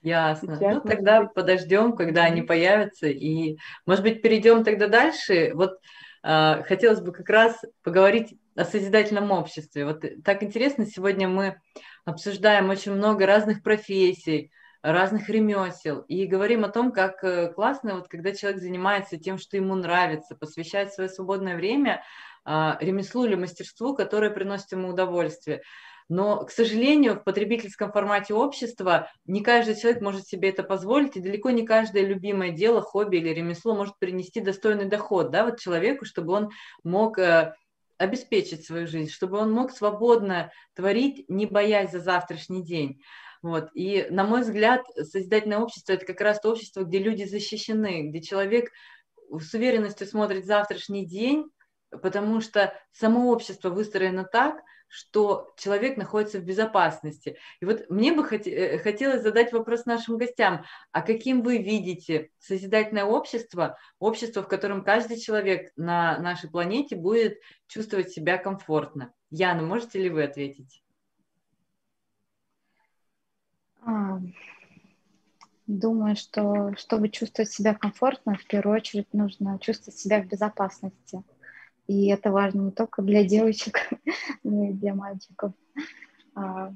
Ясно. 0.02 0.56
Сейчас, 0.56 0.76
ну, 0.76 0.82
тогда 0.82 1.22
быть... 1.22 1.34
подождем, 1.36 1.96
когда 1.96 2.24
они 2.24 2.42
появятся. 2.42 3.08
И, 3.08 3.58
может 3.86 4.04
быть, 4.04 4.24
перейдем 4.24 4.64
тогда 4.64 4.88
дальше. 4.88 5.52
Вот 5.54 5.78
э, 6.24 6.64
хотелось 6.64 7.02
бы 7.02 7.12
как 7.12 7.30
раз 7.30 7.62
поговорить 7.84 8.36
о 8.56 8.66
созидательном 8.66 9.30
обществе. 9.30 9.86
Вот 9.86 10.04
так 10.24 10.42
интересно, 10.42 10.88
сегодня 10.88 11.28
мы 11.28 11.58
обсуждаем 12.04 12.72
очень 12.72 12.94
много 12.94 13.28
разных 13.28 13.62
профессий, 13.62 14.50
разных 14.82 15.30
ремесел 15.30 16.00
и 16.08 16.26
говорим 16.26 16.66
о 16.66 16.70
том, 16.70 16.92
как 16.92 17.24
э, 17.24 17.54
классно, 17.54 17.98
вот 17.98 18.08
когда 18.08 18.34
человек 18.34 18.60
занимается 18.60 19.18
тем, 19.18 19.38
что 19.38 19.56
ему 19.56 19.76
нравится, 19.76 20.36
посвящает 20.36 20.92
свое 20.92 21.10
свободное 21.10 21.56
время 21.56 22.02
а, 22.46 22.78
ремеслу 22.82 23.26
или 23.26 23.36
мастерству, 23.36 23.96
которое 23.96 24.30
приносит 24.30 24.74
ему 24.74 24.90
удовольствие. 24.90 25.62
Но, 26.14 26.46
к 26.46 26.52
сожалению, 26.52 27.16
в 27.16 27.24
потребительском 27.24 27.92
формате 27.92 28.36
общества 28.36 29.10
не 29.26 29.42
каждый 29.42 29.76
человек 29.76 30.00
может 30.04 30.28
себе 30.28 30.50
это 30.50 30.62
позволить, 30.62 31.18
и 31.18 31.20
далеко 31.20 31.50
не 31.50 31.66
каждое 31.66 32.06
любимое 32.06 32.52
дело, 32.52 32.82
хобби 32.82 33.18
или 33.18 33.30
ремесло 33.30 33.74
может 33.74 33.98
принести 33.98 34.40
достойный 34.40 34.86
доход 34.86 35.32
да, 35.32 35.44
вот 35.44 35.60
человеку, 35.60 36.06
чтобы 36.06 36.34
он 36.34 36.52
мог 36.84 37.18
э, 37.18 37.56
обеспечить 37.98 38.64
свою 38.64 38.86
жизнь, 38.86 39.10
чтобы 39.10 39.40
он 39.40 39.52
мог 39.52 39.72
свободно 39.72 40.52
творить, 40.76 41.28
не 41.30 41.48
боясь 41.48 41.92
за 41.92 42.00
завтрашний 42.00 42.64
день. 42.64 43.02
Вот. 43.42 43.72
И, 43.74 44.06
на 44.12 44.24
мой 44.24 44.42
взгляд, 44.42 44.84
созидательное 44.96 45.58
общество– 45.58 45.94
это 45.94 46.06
как 46.06 46.22
раз 46.22 46.40
то 46.40 46.52
общество, 46.52 46.84
где 46.84 47.00
люди 47.00 47.24
защищены, 47.24 48.10
где 48.10 48.22
человек 48.22 48.70
с 49.32 49.52
уверенностью 49.56 50.06
смотрит 50.06 50.46
завтрашний 50.46 51.08
день, 51.08 51.50
потому 51.90 52.40
что 52.40 52.72
само 52.92 53.32
общество 53.32 53.72
выстроено 53.72 54.26
так, 54.26 54.62
что 54.94 55.52
человек 55.58 55.98
находится 55.98 56.38
в 56.38 56.44
безопасности. 56.44 57.36
И 57.60 57.66
вот 57.66 57.90
мне 57.90 58.14
бы 58.14 58.22
э, 58.24 58.78
хотелось 58.78 59.24
задать 59.24 59.52
вопрос 59.52 59.88
нашим 59.88 60.18
гостям, 60.18 60.66
а 60.92 61.02
каким 61.02 61.42
вы 61.42 61.58
видите 61.58 62.30
созидательное 62.38 63.04
общество, 63.04 63.76
общество, 63.98 64.44
в 64.44 64.48
котором 64.48 64.84
каждый 64.84 65.18
человек 65.18 65.72
на 65.76 66.20
нашей 66.20 66.48
планете 66.52 66.96
будет 66.96 67.40
чувствовать 67.66 68.12
себя 68.12 68.38
комфортно? 68.38 69.12
Яна, 69.32 69.64
можете 69.64 69.98
ли 69.98 70.12
вы 70.12 70.26
ответить? 70.26 70.84
А, 73.82 74.20
думаю, 75.66 76.16
что 76.16 76.76
чтобы 76.78 77.10
чувствовать 77.10 77.52
себя 77.52 77.74
комфортно, 77.74 78.36
в 78.36 78.46
первую 78.46 78.76
очередь 78.76 79.12
нужно 79.12 79.58
чувствовать 79.58 79.98
себя 79.98 80.22
в 80.22 80.28
безопасности. 80.28 81.24
И 81.88 82.08
это 82.08 82.32
важно 82.32 82.62
не 82.62 82.72
только 82.72 83.02
для 83.02 83.24
девочек, 83.24 83.90
но 84.44 84.70
и 84.70 84.74
для 84.74 84.96
мальчиков. 84.96 85.54
А, 86.36 86.74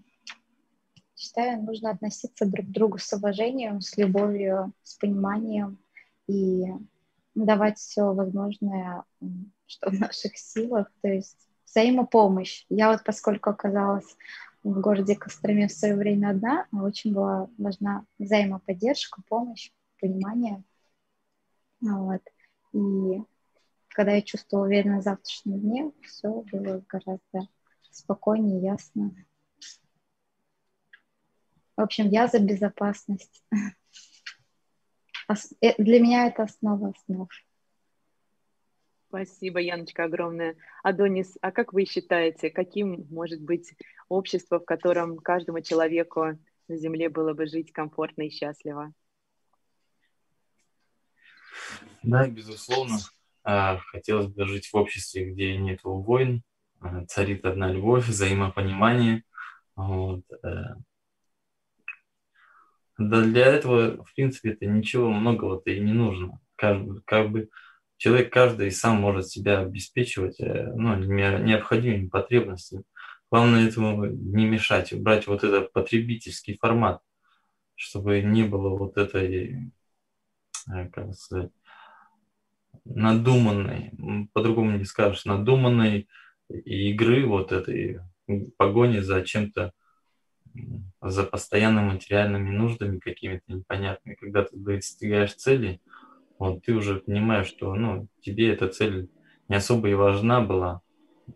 считаю, 1.16 1.64
нужно 1.64 1.92
относиться 1.92 2.46
друг 2.46 2.68
к 2.68 2.72
другу 2.72 2.98
с 2.98 3.12
уважением, 3.14 3.82
с 3.82 3.98
любовью, 3.98 4.74
с 4.84 4.96
пониманием 4.96 5.80
и 6.28 6.66
давать 7.36 7.78
все 7.78 8.14
возможное, 8.14 9.04
что 9.66 9.90
в 9.90 9.94
наших 9.94 10.38
силах, 10.38 10.92
то 11.02 11.08
есть 11.08 11.48
взаимопомощь. 11.66 12.66
Я 12.70 12.92
вот, 12.92 13.04
поскольку 13.04 13.50
оказалась 13.50 14.16
в 14.64 14.80
городе 14.80 15.16
Костроме 15.16 15.68
в 15.68 15.72
свое 15.72 15.96
время 15.96 16.30
одна, 16.32 16.68
очень 16.72 17.14
была 17.14 17.50
важна 17.58 18.06
взаимоподдержка, 18.20 19.22
помощь, 19.28 19.72
понимание. 20.00 20.64
Вот. 21.82 22.22
И 22.74 23.22
когда 23.98 24.12
я 24.12 24.22
чувствовала 24.22 24.68
уверенность 24.68 25.02
в 25.02 25.10
завтрашнем 25.10 25.60
дне, 25.60 25.92
все 26.04 26.30
было 26.30 26.86
гораздо 26.88 27.52
спокойнее, 27.90 28.62
ясно. 28.62 29.12
В 31.76 31.82
общем, 31.82 32.08
я 32.08 32.28
за 32.28 32.38
безопасность. 32.38 33.44
Э, 35.62 35.74
для 35.82 36.00
меня 36.00 36.28
это 36.28 36.44
основа 36.44 36.94
основ. 36.96 37.28
Спасибо, 39.08 39.60
Яночка, 39.60 40.04
огромное. 40.04 40.58
Адонис, 40.84 41.36
а 41.42 41.52
как 41.52 41.74
вы 41.74 41.86
считаете, 41.86 42.52
каким 42.52 43.08
может 43.10 43.42
быть 43.42 43.74
общество, 44.10 44.60
в 44.60 44.66
котором 44.66 45.18
каждому 45.18 45.62
человеку 45.62 46.38
на 46.68 46.78
Земле 46.78 47.10
было 47.10 47.34
бы 47.34 47.48
жить 47.48 47.72
комфортно 47.72 48.22
и 48.22 48.30
счастливо? 48.30 48.94
Да, 52.04 52.28
безусловно. 52.28 53.00
А, 53.50 53.78
хотелось 53.78 54.28
бы 54.28 54.46
жить 54.46 54.68
в 54.68 54.76
обществе, 54.76 55.32
где 55.32 55.56
нет 55.56 55.80
войн, 55.86 56.44
а, 56.82 57.06
царит 57.06 57.46
одна 57.46 57.72
любовь, 57.72 58.06
взаимопонимание. 58.06 59.24
Вот. 59.78 60.24
Э. 60.44 60.76
Да 62.98 63.22
для 63.22 63.46
этого, 63.46 64.04
в 64.04 64.14
принципе, 64.16 64.52
это 64.52 64.66
ничего 64.66 65.10
многого-то 65.10 65.72
и 65.72 65.80
не 65.80 65.94
нужно. 65.94 66.42
Как, 66.58 66.78
как 67.06 67.32
бы 67.32 67.48
человек 67.96 68.34
каждый 68.34 68.70
сам 68.70 68.98
может 68.98 69.30
себя 69.30 69.60
обеспечивать 69.60 70.42
э, 70.42 70.70
ну, 70.76 70.96
необходимыми 70.98 72.10
потребностями. 72.10 72.84
Главное 73.32 73.70
этому 73.70 74.08
не 74.08 74.46
мешать, 74.46 74.92
убрать 74.92 75.26
вот 75.26 75.46
этот 75.46 75.72
потребительский 75.72 76.58
формат, 76.58 77.02
чтобы 77.76 78.22
не 78.22 78.44
было 78.44 78.76
вот 78.78 78.98
этой, 78.98 79.72
э, 80.70 80.90
как 80.90 81.14
сказать, 81.14 81.52
надуманной, 82.96 83.92
по-другому 84.34 84.78
не 84.78 84.86
скажешь, 84.86 85.26
надуманной 85.26 86.08
игры 86.50 87.26
вот 87.26 87.52
этой 87.52 88.00
погони 88.58 89.00
за 89.00 89.22
чем-то, 89.22 89.72
за 91.02 91.24
постоянными 91.24 91.94
материальными 91.94 92.50
нуждами 92.50 93.00
какими-то 93.00 93.44
непонятными. 93.48 94.16
Когда 94.16 94.44
ты 94.44 94.58
достигаешь 94.58 95.34
цели, 95.34 95.82
вот, 96.40 96.64
ты 96.64 96.74
уже 96.74 96.96
понимаешь, 97.00 97.48
что 97.48 97.74
ну, 97.76 98.08
тебе 98.22 98.52
эта 98.52 98.68
цель 98.68 99.10
не 99.48 99.56
особо 99.56 99.90
и 99.90 99.94
важна 99.94 100.42
была, 100.42 100.82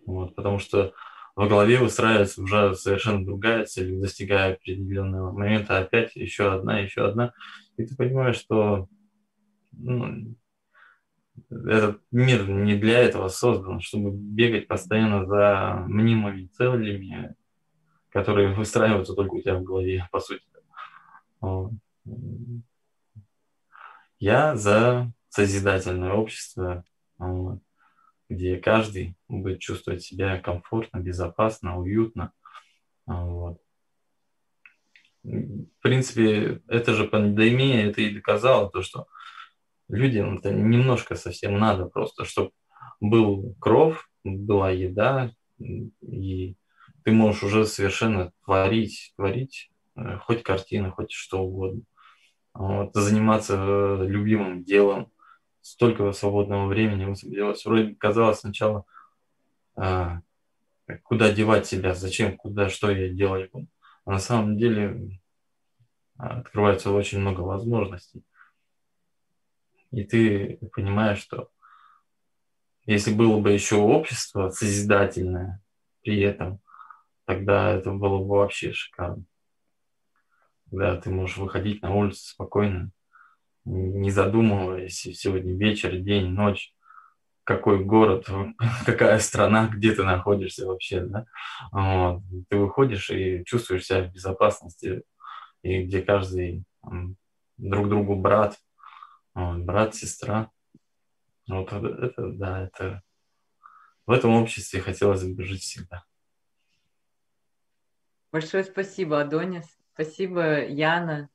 вот, 0.05 0.35
потому 0.35 0.59
что 0.59 0.93
в 1.35 1.47
голове 1.47 1.77
выстраивается 1.79 2.41
уже 2.41 2.75
совершенно 2.75 3.25
другая 3.25 3.65
цель, 3.65 3.99
достигая 3.99 4.53
определенного 4.53 5.31
момента, 5.31 5.77
опять 5.77 6.15
еще 6.15 6.53
одна, 6.53 6.79
еще 6.79 7.05
одна, 7.07 7.33
и 7.77 7.85
ты 7.85 7.95
понимаешь, 7.95 8.35
что 8.35 8.87
ну, 9.71 10.35
этот 11.49 12.01
мир 12.11 12.47
не 12.47 12.75
для 12.75 12.99
этого 12.99 13.27
создан, 13.27 13.79
чтобы 13.81 14.11
бегать 14.11 14.67
постоянно 14.67 15.25
за 15.25 15.83
мнимыми 15.87 16.47
целями, 16.47 17.35
которые 18.09 18.53
выстраиваются 18.53 19.13
только 19.13 19.35
у 19.35 19.41
тебя 19.41 19.55
в 19.55 19.63
голове, 19.63 20.07
по 20.11 20.19
сути. 20.19 20.43
Я 24.19 24.55
за 24.55 25.11
созидательное 25.29 26.13
общество, 26.13 26.83
где 28.29 28.57
каждый 28.57 29.17
будет 29.27 29.59
чувствовать 29.59 30.03
себя 30.03 30.39
комфортно, 30.39 30.99
безопасно, 30.99 31.79
уютно. 31.79 32.31
Вот. 33.05 33.59
В 35.23 35.65
принципе, 35.81 36.61
это 36.67 36.93
же 36.93 37.07
пандемия, 37.07 37.87
это 37.87 38.01
и 38.01 38.13
доказало 38.13 38.69
то, 38.69 38.81
что 38.81 39.07
людям 39.91 40.37
это 40.37 40.51
немножко 40.51 41.15
совсем 41.15 41.59
надо 41.59 41.85
просто, 41.85 42.25
чтобы 42.25 42.51
был 42.99 43.55
кров, 43.59 44.09
была 44.23 44.71
еда, 44.71 45.31
и 45.59 46.55
ты 47.03 47.11
можешь 47.11 47.43
уже 47.43 47.65
совершенно 47.65 48.31
творить, 48.45 49.13
творить, 49.15 49.71
э, 49.95 50.17
хоть 50.19 50.43
картины, 50.43 50.91
хоть 50.91 51.11
что 51.11 51.43
угодно. 51.43 51.81
Вот, 52.53 52.93
заниматься 52.93 53.55
э, 53.57 54.05
любимым 54.07 54.63
делом, 54.63 55.11
столько 55.61 56.11
свободного 56.11 56.67
времени 56.67 57.05
высвободилось. 57.05 57.65
Вроде 57.65 57.95
казалось 57.95 58.39
сначала, 58.39 58.85
а, 59.75 60.21
куда 61.03 61.31
девать 61.31 61.65
себя, 61.65 61.93
зачем, 61.93 62.35
куда, 62.37 62.69
что 62.69 62.91
я 62.91 63.09
делаю. 63.09 63.49
А 64.05 64.11
на 64.11 64.19
самом 64.19 64.57
деле 64.57 65.19
а, 66.17 66.39
открывается 66.39 66.91
очень 66.91 67.19
много 67.19 67.41
возможностей. 67.41 68.23
И 69.91 70.03
ты 70.03 70.59
понимаешь, 70.73 71.19
что 71.19 71.49
если 72.85 73.13
было 73.13 73.39
бы 73.39 73.51
еще 73.51 73.75
общество 73.75 74.49
созидательное 74.49 75.61
при 76.01 76.21
этом, 76.21 76.59
тогда 77.25 77.71
это 77.71 77.91
было 77.91 78.19
бы 78.19 78.37
вообще 78.37 78.73
шикарно. 78.73 79.23
Когда 80.69 80.99
ты 80.99 81.09
можешь 81.09 81.37
выходить 81.37 81.81
на 81.81 81.93
улицу 81.93 82.21
спокойно, 82.23 82.91
не 83.65 84.09
задумываясь, 84.09 84.99
сегодня 84.99 85.55
вечер, 85.55 85.95
день, 85.97 86.29
ночь, 86.29 86.73
какой 87.43 87.83
город, 87.83 88.27
какая 88.85 89.19
страна, 89.19 89.67
где 89.67 89.93
ты 89.93 90.03
находишься 90.03 90.65
вообще, 90.65 91.01
да? 91.01 91.25
Вот. 91.71 92.21
Ты 92.49 92.57
выходишь 92.57 93.09
и 93.09 93.43
чувствуешь 93.45 93.85
себя 93.85 94.03
в 94.03 94.13
безопасности, 94.13 95.03
и 95.61 95.83
где 95.83 96.01
каждый 96.01 96.63
друг 97.57 97.89
другу 97.89 98.15
брат, 98.15 98.57
брат, 99.33 99.95
сестра. 99.95 100.51
Вот 101.47 101.71
это, 101.71 102.31
да, 102.31 102.63
это 102.63 103.01
в 104.05 104.11
этом 104.11 104.31
обществе 104.31 104.81
хотелось 104.81 105.23
бы 105.23 105.43
жить 105.43 105.61
всегда. 105.61 106.03
Большое 108.31 108.63
спасибо, 108.63 109.21
Адонис. 109.21 109.65
Спасибо, 109.93 110.65
Яна. 110.65 111.29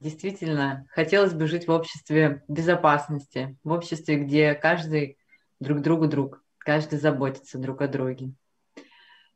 Действительно, 0.00 0.86
хотелось 0.90 1.34
бы 1.34 1.46
жить 1.46 1.66
в 1.66 1.70
обществе 1.70 2.42
безопасности, 2.48 3.58
в 3.64 3.70
обществе, 3.70 4.16
где 4.16 4.54
каждый 4.54 5.18
друг 5.60 5.82
другу 5.82 6.08
друг, 6.08 6.42
каждый 6.56 6.98
заботится 6.98 7.58
друг 7.58 7.82
о 7.82 7.88
друге. 7.88 8.32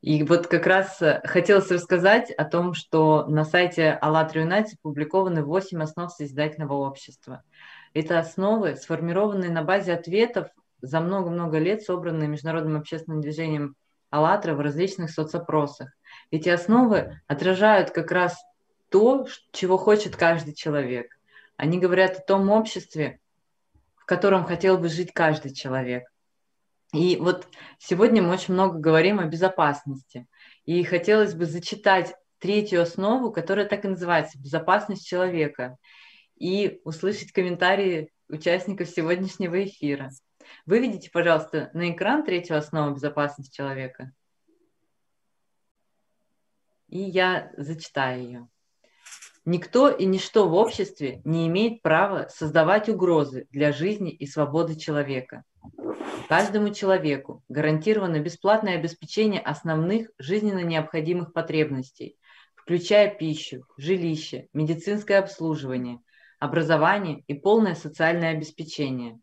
И 0.01 0.23
вот 0.23 0.49
как 0.49 0.67
раз 0.67 1.01
э, 1.01 1.23
хотелось 1.25 1.71
рассказать 1.71 2.31
о 2.31 2.45
том, 2.45 2.75
что 2.75 3.27
на 3.27 3.45
сайте 3.45 3.99
ALLATRA 4.03 4.47
United 4.47 4.75
опубликованы 4.81 5.43
8 5.43 5.83
основ 5.83 6.13
созидательного 6.13 6.75
общества. 6.75 7.43
Это 7.95 8.19
основы, 8.19 8.77
сформированные 8.77 9.51
на 9.51 9.63
базе 9.63 9.95
ответов 9.95 10.49
за 10.83 11.01
много-много 11.01 11.59
лет, 11.59 11.83
собранные 11.83 12.29
Международным 12.29 12.77
общественным 12.77 13.21
движением 13.21 13.77
«АЛЛАТРА» 14.11 14.55
в 14.55 14.61
различных 14.61 15.11
соцопросах. 15.11 15.91
Эти 16.31 16.49
основы 16.49 17.21
отражают 17.29 17.93
как 17.93 18.11
раз 18.11 18.37
то, 18.91 19.27
чего 19.53 19.79
хочет 19.79 20.17
каждый 20.17 20.55
человек. 20.55 21.07
Они 21.57 21.79
говорят 21.79 22.19
о 22.19 22.23
том 22.23 22.51
обществе, 22.51 23.21
в 23.97 24.05
котором 24.07 24.45
хотел 24.45 24.77
бы 24.77 24.89
жить 24.89 25.13
каждый 25.13 25.55
человек. 25.55 26.05
И 26.93 27.17
вот 27.17 27.47
сегодня 27.79 28.23
мы 28.23 28.35
очень 28.35 28.55
много 28.55 28.79
говорим 28.79 29.21
о 29.21 29.25
безопасности. 29.25 30.27
И 30.65 30.83
хотелось 30.83 31.35
бы 31.35 31.47
зачитать 31.47 32.15
третью 32.39 32.83
основу, 32.83 33.31
которая 33.33 33.67
так 33.67 33.85
и 33.85 33.89
называется 33.89 34.39
«Безопасность 34.39 35.07
человека», 35.07 35.77
и 36.45 36.83
услышать 36.85 37.33
комментарии 37.33 38.13
участников 38.29 38.91
сегодняшнего 38.91 39.65
эфира. 39.65 40.11
Выведите, 40.67 41.11
пожалуйста, 41.11 41.71
на 41.73 41.91
экран 41.91 42.23
третью 42.23 42.59
основу 42.59 42.95
безопасности 42.95 43.57
человека. 43.57 44.13
И 46.91 46.99
я 46.99 47.51
зачитаю 47.57 48.23
ее. 48.23 48.49
Никто 49.47 49.89
и 49.89 50.05
ничто 50.05 50.47
в 50.47 50.53
обществе 50.53 51.23
не 51.25 51.49
имеет 51.49 51.81
права 51.81 52.29
создавать 52.29 52.91
угрозы 52.91 53.47
для 53.51 53.73
жизни 53.73 54.11
и 54.11 54.27
свободы 54.27 54.79
человека. 54.79 55.45
Каждому 56.29 56.75
человеку 56.75 57.43
гарантировано 57.49 58.21
бесплатное 58.21 58.77
обеспечение 58.77 59.41
основных 59.41 60.11
жизненно 60.19 60.61
необходимых 60.61 61.33
потребностей, 61.33 62.19
включая 62.55 63.15
пищу, 63.15 63.65
жилище, 63.79 64.49
медицинское 64.53 65.17
обслуживание, 65.17 66.01
образование 66.45 67.25
и 67.27 67.33
полное 67.33 67.75
социальное 67.75 68.33
обеспечение. 68.33 69.19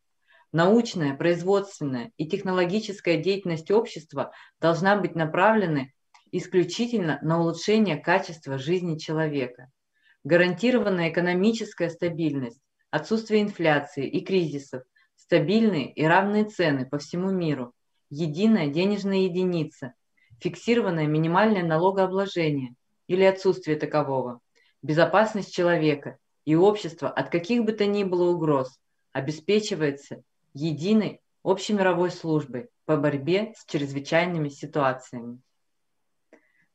Научная, 0.51 1.15
производственная 1.15 2.11
и 2.17 2.27
технологическая 2.27 3.17
деятельность 3.17 3.69
общества 3.69 4.31
должна 4.59 4.95
быть 4.95 5.15
направлены 5.15 5.93
исключительно 6.31 7.19
на 7.21 7.39
улучшение 7.39 7.97
качества 7.97 8.57
жизни 8.57 8.97
человека– 8.97 9.69
гарантированная 10.23 11.09
экономическая 11.09 11.91
стабильность, 11.91 12.59
отсутствие 12.89 13.43
инфляции 13.43 14.07
и 14.07 14.25
кризисов, 14.25 14.81
стабильные 15.15 15.93
и 15.93 16.03
равные 16.03 16.45
цены 16.45 16.87
по 16.87 16.97
всему 16.97 17.29
миру, 17.29 17.71
единая 18.09 18.67
денежная 18.67 19.19
единица, 19.19 19.93
фиксированное 20.39 21.05
минимальное 21.05 21.63
налогообложение 21.63 22.73
или 23.05 23.23
отсутствие 23.23 23.77
такового, 23.77 24.39
безопасность 24.81 25.53
человека 25.53 26.17
и 26.45 26.55
общества 26.55 27.09
от 27.09 27.29
каких 27.29 27.63
бы 27.63 27.73
то 27.73 27.85
ни 27.85 28.03
было 28.03 28.31
угроз 28.31 28.79
обеспечивается 29.11 30.23
единой 30.53 31.21
общемировой 31.43 32.11
службой 32.11 32.69
по 32.85 32.97
борьбе 32.97 33.53
с 33.57 33.65
чрезвычайными 33.65 34.49
ситуациями. 34.49 35.39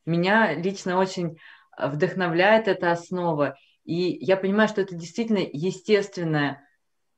Меня 0.04 0.54
лично 0.54 0.98
очень 0.98 1.38
вдохновляет 1.76 2.68
эта 2.68 2.90
основа. 2.92 3.56
И 3.84 4.18
я 4.24 4.36
понимаю, 4.36 4.68
что 4.68 4.80
это 4.80 4.94
действительно 4.94 5.38
естественное 5.52 6.66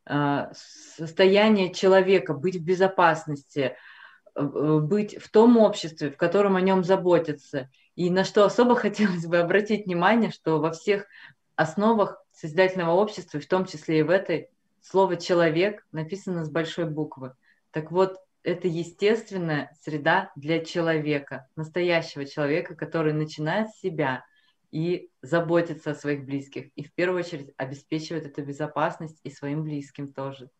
а, 0.04 0.50
состояние 0.54 1.72
человека, 1.72 2.34
быть 2.34 2.56
в 2.56 2.64
безопасности, 2.64 3.76
э, 4.34 4.42
быть 4.42 5.16
в 5.18 5.30
том 5.30 5.58
обществе, 5.58 6.10
в 6.10 6.16
котором 6.16 6.56
о 6.56 6.60
нем 6.60 6.82
заботятся. 6.82 7.70
И 7.94 8.10
на 8.10 8.24
что 8.24 8.44
особо 8.44 8.74
хотелось 8.76 9.26
бы 9.26 9.38
обратить 9.38 9.86
внимание, 9.86 10.30
что 10.30 10.60
во 10.60 10.72
всех 10.72 11.06
основах 11.56 12.22
созидательного 12.38 12.92
общества, 12.92 13.40
в 13.40 13.46
том 13.46 13.64
числе 13.66 14.00
и 14.00 14.02
в 14.02 14.10
этой, 14.10 14.48
слово 14.82 15.16
«человек» 15.16 15.86
написано 15.92 16.44
с 16.44 16.50
большой 16.50 16.88
буквы. 16.88 17.34
Так 17.70 17.90
вот, 17.90 18.16
это 18.42 18.68
естественная 18.68 19.76
среда 19.82 20.30
для 20.36 20.64
человека, 20.64 21.48
настоящего 21.56 22.24
человека, 22.24 22.74
который 22.74 23.12
начинает 23.12 23.70
с 23.70 23.80
себя– 23.80 24.24
и 24.70 25.10
заботиться 25.22 25.92
о 25.92 25.94
своих 25.94 26.24
близких, 26.24 26.70
и 26.74 26.84
в 26.84 26.92
первую 26.92 27.20
очередь 27.20 27.52
обеспечивает 27.56 28.26
эту 28.26 28.44
безопасность 28.44 29.18
и 29.22 29.30
своим 29.30 29.62
близким 29.62 30.12
тоже. 30.12 30.50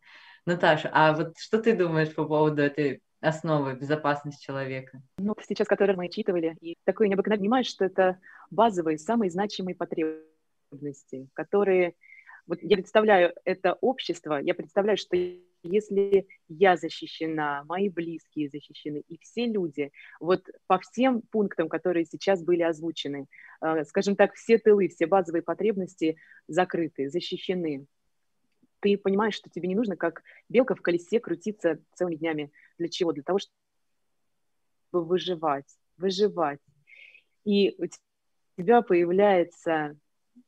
Наташа, 0.45 0.89
а 0.93 1.13
вот 1.13 1.37
что 1.37 1.61
ты 1.61 1.75
думаешь 1.75 2.13
по 2.13 2.25
поводу 2.25 2.61
этой 2.61 3.01
основы 3.21 3.75
безопасности 3.75 4.43
человека? 4.43 5.01
Ну, 5.17 5.35
сейчас, 5.47 5.67
которые 5.67 5.95
мы 5.95 6.05
отчитывали, 6.05 6.55
и 6.61 6.75
такое 6.85 7.07
необыкновенное 7.07 7.43
понимаешь, 7.43 7.67
что 7.67 7.85
это 7.85 8.17
базовые, 8.49 8.97
самые 8.97 9.29
значимые 9.29 9.75
потребности, 9.75 10.28
которые... 11.33 11.95
Вот 12.47 12.59
я 12.61 12.77
представляю 12.77 13.33
это 13.45 13.73
общество, 13.73 14.39
я 14.41 14.55
представляю, 14.55 14.97
что 14.97 15.15
если 15.61 16.27
я 16.47 16.77
защищена, 16.77 17.63
мои 17.65 17.89
близкие 17.89 18.49
защищены, 18.49 19.03
и 19.07 19.19
все 19.19 19.45
люди, 19.45 19.91
вот 20.19 20.47
по 20.65 20.79
всем 20.79 21.21
пунктам, 21.21 21.69
которые 21.69 22.05
сейчас 22.05 22.43
были 22.43 22.63
озвучены, 22.63 23.27
э, 23.61 23.83
скажем 23.83 24.15
так, 24.15 24.33
все 24.33 24.57
тылы, 24.57 24.87
все 24.87 25.05
базовые 25.05 25.43
потребности 25.43 26.17
закрыты, 26.47 27.09
защищены, 27.09 27.85
ты 28.79 28.97
понимаешь, 28.97 29.35
что 29.35 29.49
тебе 29.49 29.67
не 29.67 29.75
нужно, 29.75 29.95
как 29.95 30.23
белка 30.47 30.75
в 30.75 30.81
колесе, 30.81 31.19
крутиться 31.19 31.79
целыми 31.93 32.15
днями. 32.15 32.51
Для 32.77 32.87
чего? 32.87 33.11
Для 33.11 33.23
того, 33.23 33.39
чтобы 33.39 35.05
выживать, 35.05 35.77
выживать. 35.97 36.59
И 37.45 37.75
у 37.77 38.61
тебя 38.61 38.81
появляется, 38.81 39.97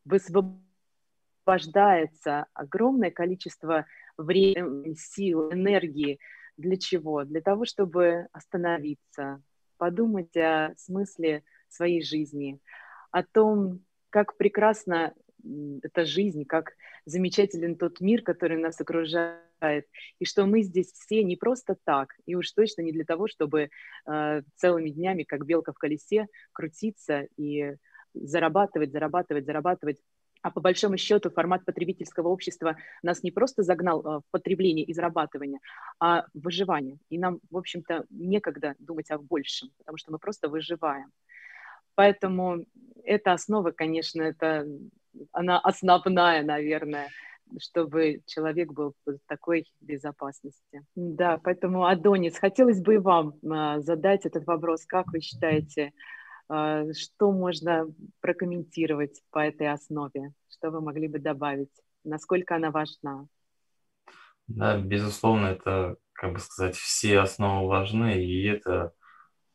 высвобождается 0.06 2.46
огромное 2.54 3.12
количество 3.12 3.86
времени, 4.18 4.96
сил, 4.96 5.52
энергии. 5.52 6.20
Для 6.58 6.78
чего? 6.78 7.24
Для 7.24 7.42
того, 7.42 7.66
чтобы 7.66 8.28
остановиться, 8.32 9.42
подумать 9.78 10.36
о 10.38 10.74
смысле 10.78 11.44
своей 11.70 12.04
жизни, 12.04 12.60
о 13.12 13.24
том, 13.24 13.84
как 14.10 14.38
прекрасна 14.38 15.14
эта 15.82 16.06
жизнь, 16.06 16.46
как 16.46 16.74
замечателен 17.06 17.76
тот 17.76 18.00
мир, 18.00 18.22
который 18.22 18.58
нас 18.58 18.80
окружает, 18.80 19.88
и 20.20 20.26
что 20.26 20.46
мы 20.46 20.62
здесь 20.62 20.92
все 20.92 21.24
не 21.24 21.36
просто 21.36 21.76
так, 21.84 22.16
и 22.26 22.36
уж 22.36 22.52
точно 22.52 22.82
не 22.82 22.92
для 22.92 23.06
того, 23.06 23.28
чтобы 23.28 23.70
э, 24.06 24.42
целыми 24.56 24.90
днями, 24.90 25.24
как 25.24 25.46
белка 25.46 25.74
в 25.74 25.78
колесе, 25.78 26.28
крутиться 26.52 27.28
и 27.38 27.76
зарабатывать, 28.14 28.92
зарабатывать, 28.92 29.46
зарабатывать. 29.46 29.98
А 30.42 30.50
по 30.50 30.60
большому 30.60 30.98
счету 30.98 31.30
формат 31.30 31.66
потребительского 31.66 32.30
общества 32.30 32.76
нас 33.04 33.22
не 33.22 33.32
просто 33.32 33.62
загнал 33.62 34.02
э, 34.02 34.20
в 34.20 34.24
потребление 34.32 34.84
и 34.84 34.94
зарабатывание, 34.94 35.60
а 36.00 36.26
в 36.34 36.42
выживание. 36.46 36.98
И 37.10 37.20
нам, 37.20 37.40
в 37.52 37.58
общем-то, 37.58 38.06
некогда 38.10 38.76
думать 38.80 39.12
о 39.12 39.20
большем, 39.20 39.70
потому 39.78 39.98
что 39.98 40.12
мы 40.12 40.18
просто 40.18 40.50
выживаем. 40.50 41.12
Поэтому 41.94 42.66
эта 43.04 43.34
основа, 43.34 43.72
конечно, 43.72 44.24
это 44.24 44.66
она 45.32 45.60
основная, 45.60 46.44
наверное, 46.44 47.10
чтобы 47.60 48.22
человек 48.26 48.72
был 48.72 48.94
в 49.06 49.18
такой 49.28 49.66
безопасности. 49.82 50.86
Да, 50.96 51.40
поэтому, 51.44 51.86
Адонис, 51.86 52.38
хотелось 52.38 52.82
бы 52.82 52.96
и 52.96 52.98
вам 52.98 53.36
а, 53.50 53.80
задать 53.82 54.26
этот 54.26 54.46
вопрос. 54.46 54.86
Как 54.86 55.08
вы 55.12 55.20
считаете, 55.20 55.88
а, 55.88 55.92
что 56.52 57.32
можно 57.32 57.88
прокомментировать 58.20 59.22
по 59.32 59.40
этой 59.40 59.72
основе? 59.72 60.34
Что 60.50 60.70
вы 60.70 60.82
могли 60.82 61.08
бы 61.08 61.20
добавить? 61.20 61.72
Насколько 62.04 62.56
она 62.56 62.72
важна? 62.72 63.28
Да, 64.48 64.78
безусловно, 64.78 65.48
это, 65.48 65.96
как 66.12 66.34
бы 66.34 66.40
сказать, 66.40 66.76
все 66.76 67.20
основы 67.20 67.70
важны, 67.70 68.24
и 68.24 68.44
это 68.48 68.92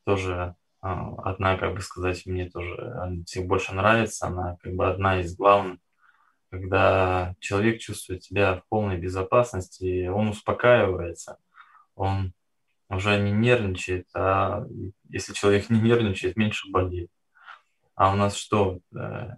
тоже 0.05 0.55
а, 0.81 1.15
одна, 1.31 1.59
как 1.59 1.75
бы 1.75 1.81
сказать, 1.81 2.25
мне 2.25 2.49
тоже 2.49 3.23
всем 3.27 3.47
больше 3.47 3.75
нравится, 3.75 4.29
она 4.29 4.57
как 4.63 4.73
бы 4.75 4.89
одна 4.89 5.21
из 5.21 5.37
главных, 5.37 5.81
когда 6.51 7.35
человек 7.41 7.81
чувствует 7.81 8.25
себя 8.25 8.57
в 8.57 8.69
полной 8.69 8.97
безопасности, 8.97 10.07
он 10.07 10.29
успокаивается, 10.29 11.39
он 11.95 12.33
уже 12.89 13.19
не 13.19 13.33
нервничает, 13.33 14.07
а 14.15 14.65
если 15.09 15.33
человек 15.33 15.71
не 15.71 15.81
нервничает, 15.81 16.37
меньше 16.37 16.71
болеет. 16.71 17.11
А 17.95 18.13
у 18.13 18.17
нас 18.17 18.37
что? 18.37 18.81
Э, 18.95 19.31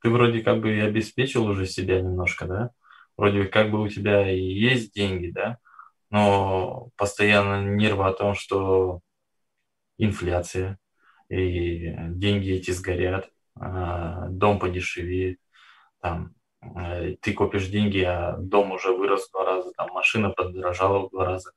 ты 0.00 0.10
вроде 0.10 0.42
как 0.42 0.60
бы 0.60 0.74
и 0.74 0.80
обеспечил 0.80 1.46
уже 1.46 1.66
себя 1.66 2.00
немножко, 2.00 2.46
да? 2.46 2.70
Вроде 3.16 3.44
как 3.44 3.70
бы 3.70 3.80
у 3.82 3.88
тебя 3.88 4.30
и 4.30 4.40
есть 4.40 4.94
деньги, 4.94 5.30
да? 5.30 5.58
Но 6.10 6.90
постоянно 6.96 7.64
нервы 7.64 8.06
о 8.06 8.12
том, 8.12 8.34
что 8.34 9.00
инфляция, 9.98 10.78
и 11.28 11.92
деньги 12.10 12.52
эти 12.52 12.70
сгорят, 12.70 13.28
а, 13.58 14.28
дом 14.28 14.58
подешевеет, 14.58 15.38
там, 16.00 16.34
э, 16.62 17.16
ты 17.20 17.32
копишь 17.32 17.68
деньги, 17.68 18.00
а 18.00 18.36
дом 18.38 18.72
уже 18.72 18.92
вырос 18.92 19.28
в 19.28 19.32
два 19.32 19.44
раза, 19.44 19.72
там 19.76 19.90
машина 19.92 20.30
подорожала 20.30 21.06
в 21.06 21.10
два 21.10 21.24
раза. 21.24 21.52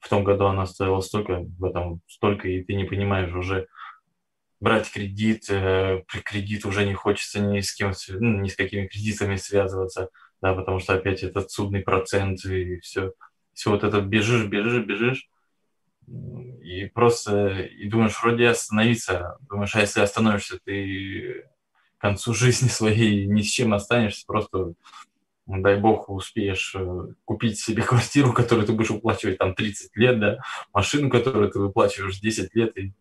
В 0.00 0.08
том 0.08 0.24
году 0.24 0.46
она 0.46 0.66
стоила 0.66 1.00
столько, 1.00 1.40
в 1.58 1.64
этом 1.64 2.00
столько, 2.06 2.48
и 2.48 2.62
ты 2.62 2.74
не 2.74 2.84
понимаешь 2.84 3.34
уже 3.34 3.66
брать 4.60 4.90
кредит, 4.90 5.48
э, 5.50 6.02
при 6.10 6.20
кредит 6.20 6.64
уже 6.64 6.84
не 6.84 6.94
хочется 6.94 7.40
ни 7.40 7.60
с 7.60 7.74
кем, 7.74 7.92
ну, 8.08 8.40
ни 8.40 8.48
с 8.48 8.56
какими 8.56 8.86
кредитами 8.86 9.36
связываться, 9.36 10.08
да, 10.40 10.54
потому 10.54 10.78
что 10.78 10.94
опять 10.94 11.22
этот 11.22 11.50
судный 11.50 11.80
процент 11.80 12.44
и 12.44 12.80
все, 12.80 13.12
все 13.54 13.70
вот 13.70 13.84
это 13.84 14.00
бежишь, 14.00 14.46
бежишь, 14.46 14.84
бежишь, 14.84 15.28
и 16.62 16.86
просто 16.86 17.48
и 17.48 17.88
думаешь, 17.88 18.20
вроде 18.20 18.48
остановиться, 18.48 19.36
думаешь, 19.48 19.74
а 19.74 19.80
если 19.80 20.00
остановишься, 20.00 20.58
ты 20.64 21.44
к 21.98 22.00
концу 22.00 22.34
жизни 22.34 22.68
своей 22.68 23.26
ни 23.26 23.42
с 23.42 23.46
чем 23.46 23.74
останешься, 23.74 24.24
просто, 24.26 24.72
дай 25.48 25.80
бог, 25.80 26.10
успеешь 26.10 26.74
э, 26.76 27.06
купить 27.24 27.58
себе 27.58 27.82
квартиру, 27.82 28.32
которую 28.32 28.66
ты 28.66 28.72
будешь 28.72 28.90
выплачивать 28.90 29.38
там 29.38 29.54
30 29.54 29.96
лет, 29.96 30.20
да, 30.20 30.38
машину, 30.72 31.10
которую 31.10 31.50
ты 31.50 31.58
выплачиваешь 31.58 32.20
10 32.20 32.54
лет, 32.54 32.76
и, 32.76 32.92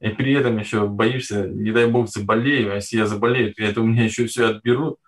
и 0.00 0.08
при 0.10 0.34
этом 0.34 0.58
еще 0.58 0.86
боишься, 0.86 1.48
не 1.48 1.72
дай 1.72 1.86
бог, 1.86 2.08
заболею, 2.08 2.72
а 2.72 2.76
если 2.76 2.98
я 2.98 3.06
заболею, 3.06 3.54
то 3.54 3.62
это 3.62 3.80
у 3.80 3.86
меня 3.86 4.04
еще 4.04 4.26
все 4.26 4.48
отберут. 4.48 4.98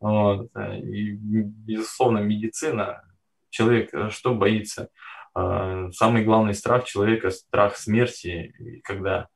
Вот. 0.00 0.50
И, 0.56 1.12
безусловно, 1.12 2.18
медицина, 2.18 3.02
человек 3.50 3.92
э, 3.92 4.10
что 4.10 4.34
боится? 4.34 4.88
Самый 5.34 6.24
главный 6.24 6.54
страх 6.54 6.84
человека– 6.84 7.30
страх 7.30 7.76
смерти, 7.76 8.80
когда 8.82 9.28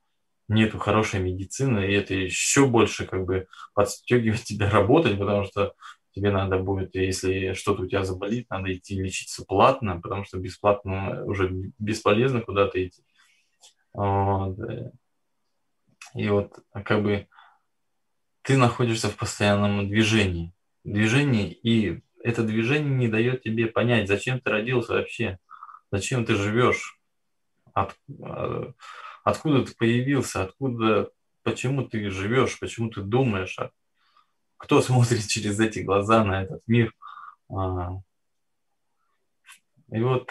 нету 0.48 0.78
хорошей 0.78 1.20
медицины, 1.20 1.86
и 1.86 1.94
это 1.94 2.14
еще 2.14 2.66
больше 2.66 3.06
как 3.06 3.24
бы 3.24 3.46
подстегивает 3.74 4.42
тебя 4.42 4.68
работать, 4.68 5.16
потому 5.16 5.44
что 5.44 5.74
тебе 6.12 6.30
надо 6.30 6.58
будет, 6.58 6.94
если 6.94 7.54
что-то 7.54 7.82
у 7.82 7.86
тебя 7.86 8.04
заболит, 8.04 8.48
надо 8.50 8.72
идти 8.72 9.00
лечиться 9.00 9.44
платно, 9.44 10.00
потому 10.00 10.24
что 10.24 10.38
бесплатно 10.38 11.24
уже 11.24 11.50
бесполезно 11.78 12.40
куда-то 12.40 12.84
идти. 12.84 13.02
Вот. 13.92 14.58
И 16.14 16.28
вот 16.28 16.58
как 16.84 17.02
бы 17.02 17.26
ты 18.42 18.56
находишься 18.56 19.08
в 19.08 19.16
постоянном 19.16 19.88
движении. 19.88 20.52
Движении, 20.84 21.50
и 21.50 22.02
это 22.22 22.42
движение 22.42 22.94
не 22.94 23.08
дает 23.08 23.42
тебе 23.42 23.66
понять, 23.66 24.08
зачем 24.08 24.40
ты 24.40 24.50
родился 24.50 24.94
вообще– 24.94 25.38
зачем 25.92 26.24
ты 26.24 26.34
живешь, 26.34 26.98
от, 27.74 27.94
э, 28.08 28.72
откуда 29.22 29.64
ты 29.64 29.76
появился, 29.76 30.42
откуда, 30.42 31.10
почему 31.42 31.86
ты 31.86 32.10
живешь, 32.10 32.58
почему 32.58 32.90
ты 32.90 33.02
думаешь, 33.02 33.56
а 33.58 33.70
кто 34.62 34.80
смотрит 34.80 35.26
через 35.26 35.58
эти 35.58 35.80
глаза 35.80 36.24
на 36.24 36.44
этот 36.44 36.62
мир. 36.68 36.94
А, 37.50 37.98
и 39.90 40.00
вот 40.00 40.30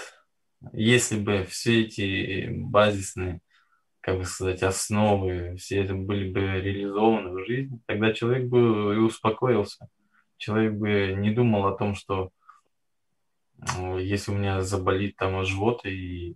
если 0.71 1.19
бы 1.19 1.43
все 1.43 1.81
эти 1.81 2.49
базисные, 2.49 3.41
как 3.99 4.17
бы 4.17 4.23
сказать, 4.23 4.63
основы, 4.63 5.57
все 5.57 5.83
это 5.83 5.95
были 5.95 6.31
бы 6.31 6.39
реализованы 6.39 7.31
в 7.31 7.45
жизни, 7.45 7.79
тогда 7.85 8.13
человек 8.13 8.47
бы 8.47 8.95
и 8.95 8.99
успокоился. 8.99 9.89
Человек 10.37 10.73
бы 10.73 11.13
не 11.17 11.31
думал 11.31 11.67
о 11.67 11.77
том, 11.77 11.93
что 11.93 12.31
ну, 13.77 13.99
если 13.99 14.31
у 14.31 14.35
меня 14.35 14.61
заболит 14.61 15.17
там 15.17 15.43
живот, 15.43 15.85
и 15.85 16.35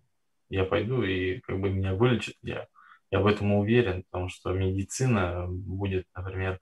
я 0.50 0.66
пойду, 0.66 1.02
и 1.02 1.40
как 1.40 1.60
бы 1.60 1.72
меня 1.72 1.96
вылечат, 1.96 2.36
я, 2.44 2.68
я 3.10 3.20
в 3.22 3.26
этом 3.26 3.54
уверен, 3.54 4.04
потому 4.04 4.30
что 4.30 4.52
медицина 4.52 5.48
будет, 5.48 6.06
например, 6.14 6.60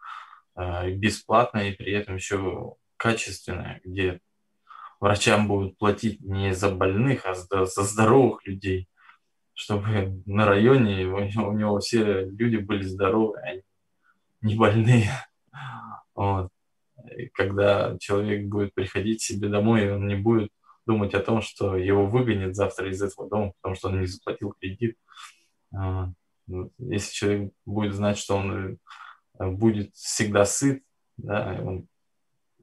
бесплатная 0.55 1.69
и 1.69 1.75
при 1.75 1.93
этом 1.93 2.15
еще 2.15 2.75
качественная, 2.97 3.81
где 3.83 4.19
врачам 4.99 5.47
будут 5.47 5.77
платить 5.77 6.21
не 6.21 6.53
за 6.53 6.73
больных, 6.73 7.25
а 7.25 7.33
за, 7.33 7.65
за 7.65 7.83
здоровых 7.83 8.45
людей, 8.45 8.87
чтобы 9.53 10.21
на 10.25 10.45
районе 10.45 11.05
у 11.07 11.19
него, 11.19 11.49
у 11.49 11.53
него 11.53 11.79
все 11.79 12.25
люди 12.25 12.57
были 12.57 12.83
здоровы, 12.83 13.39
а 13.39 13.61
не 14.41 14.55
больные. 14.55 15.09
Вот. 16.15 16.49
И 17.17 17.25
когда 17.29 17.97
человек 17.97 18.45
будет 18.45 18.75
приходить 18.75 19.19
себе 19.23 19.49
домой, 19.49 19.91
он 19.91 20.07
не 20.07 20.15
будет 20.15 20.51
думать 20.85 21.15
о 21.15 21.21
том, 21.21 21.41
что 21.41 21.75
его 21.75 22.05
выгонят 22.05 22.55
завтра 22.55 22.87
из 22.87 23.01
этого 23.01 23.27
дома, 23.27 23.53
потому 23.59 23.75
что 23.75 23.87
он 23.89 23.99
не 23.99 24.05
заплатил 24.05 24.53
кредит. 24.59 24.95
А, 25.75 26.11
если 26.77 27.13
человек 27.13 27.53
будет 27.65 27.95
знать, 27.95 28.19
что 28.19 28.35
он 28.35 28.51
э, 28.51 28.77
будет 29.39 29.96
всегда 29.96 30.46
сыт, 30.46 30.84
да, 31.17 31.60
он, 31.62 31.88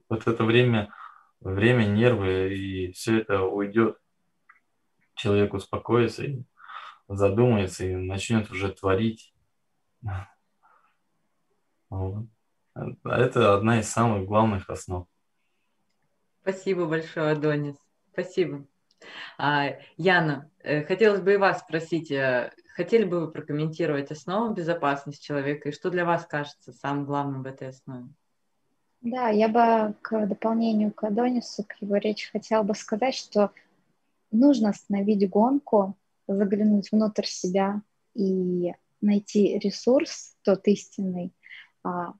вот 0.09 0.27
это 0.27 0.43
время, 0.43 0.93
время, 1.39 1.85
нервы, 1.85 2.53
и 2.53 2.91
все 2.91 3.19
это 3.19 3.43
уйдет. 3.43 3.97
Человек 5.15 5.53
успокоится 5.53 6.23
и 6.23 6.43
задумается, 7.07 7.85
и 7.85 7.95
начнет 7.95 8.49
уже 8.51 8.71
творить. 8.71 9.33
Вот. 11.89 12.25
Это 13.03 13.53
одна 13.53 13.81
из 13.81 13.89
самых 13.89 14.25
главных 14.25 14.69
основ. 14.69 15.09
Спасибо 16.41 16.85
большое, 16.85 17.31
Адонис. 17.31 17.75
Спасибо. 18.13 18.65
А, 19.37 19.69
Яна, 19.97 20.49
э, 20.59 20.83
хотелось 20.83 21.21
бы 21.21 21.33
и 21.33 21.37
вас 21.37 21.59
спросить, 21.59 22.11
э, 22.11 22.51
хотели 22.75 23.03
бы 23.03 23.21
вы 23.21 23.31
прокомментировать 23.31 24.11
основу 24.11 24.53
безопасности 24.53 25.23
человека 25.23 25.69
и 25.69 25.71
что 25.71 25.89
для 25.89 26.05
вас 26.05 26.25
кажется 26.25 26.73
самым 26.73 27.05
главным 27.05 27.43
в 27.43 27.47
этой 27.47 27.69
основе? 27.69 28.07
Да, 29.01 29.29
я 29.29 29.47
бы 29.47 29.95
к 30.01 30.27
дополнению 30.27 30.91
к 30.91 31.03
Адонису, 31.03 31.63
к 31.63 31.81
его 31.81 31.97
речи 31.97 32.29
хотела 32.31 32.61
бы 32.61 32.75
сказать, 32.75 33.15
что 33.15 33.51
нужно 34.31 34.69
остановить 34.69 35.27
гонку, 35.29 35.97
заглянуть 36.27 36.91
внутрь 36.91 37.25
себя 37.25 37.81
и 38.13 38.73
найти 39.01 39.57
ресурс 39.57 40.35
тот 40.43 40.67
истинный, 40.67 41.33
а, 41.83 42.13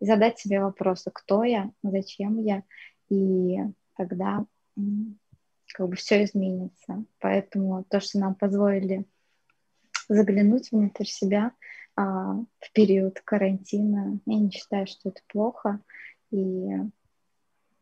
задать 0.00 0.38
себе 0.38 0.60
вопросы, 0.60 1.10
кто 1.14 1.44
я, 1.44 1.70
зачем 1.82 2.42
я, 2.42 2.64
и 3.08 3.58
тогда 3.96 4.44
как 5.76 5.90
бы 5.90 5.96
все 5.96 6.24
изменится. 6.24 7.04
Поэтому 7.18 7.84
то, 7.84 8.00
что 8.00 8.18
нам 8.18 8.34
позволили 8.34 9.04
заглянуть 10.08 10.72
внутрь 10.72 11.04
себя 11.04 11.52
а, 11.96 12.32
в 12.60 12.72
период 12.72 13.20
карантина, 13.20 14.18
я 14.24 14.38
не 14.38 14.50
считаю, 14.50 14.86
что 14.86 15.10
это 15.10 15.20
плохо. 15.26 15.82
И 16.30 16.38
я 16.38 16.88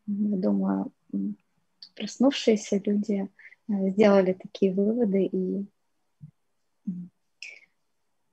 думаю, 0.07 0.91
проснувшиеся 1.95 2.81
люди 2.83 3.29
э, 3.69 3.89
сделали 3.91 4.33
такие 4.33 4.73
выводы, 4.73 5.23
и 5.23 5.65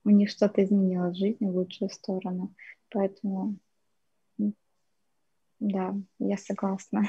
у 0.03 0.09
них 0.09 0.29
что-то 0.29 0.61
изменилось 0.61 1.15
в 1.15 1.19
жизни 1.19 1.49
в 1.49 1.55
лучшую 1.55 1.89
сторону. 1.89 2.53
Поэтому, 2.89 3.55
да, 5.61 5.95
я 6.19 6.37
согласна. 6.37 7.07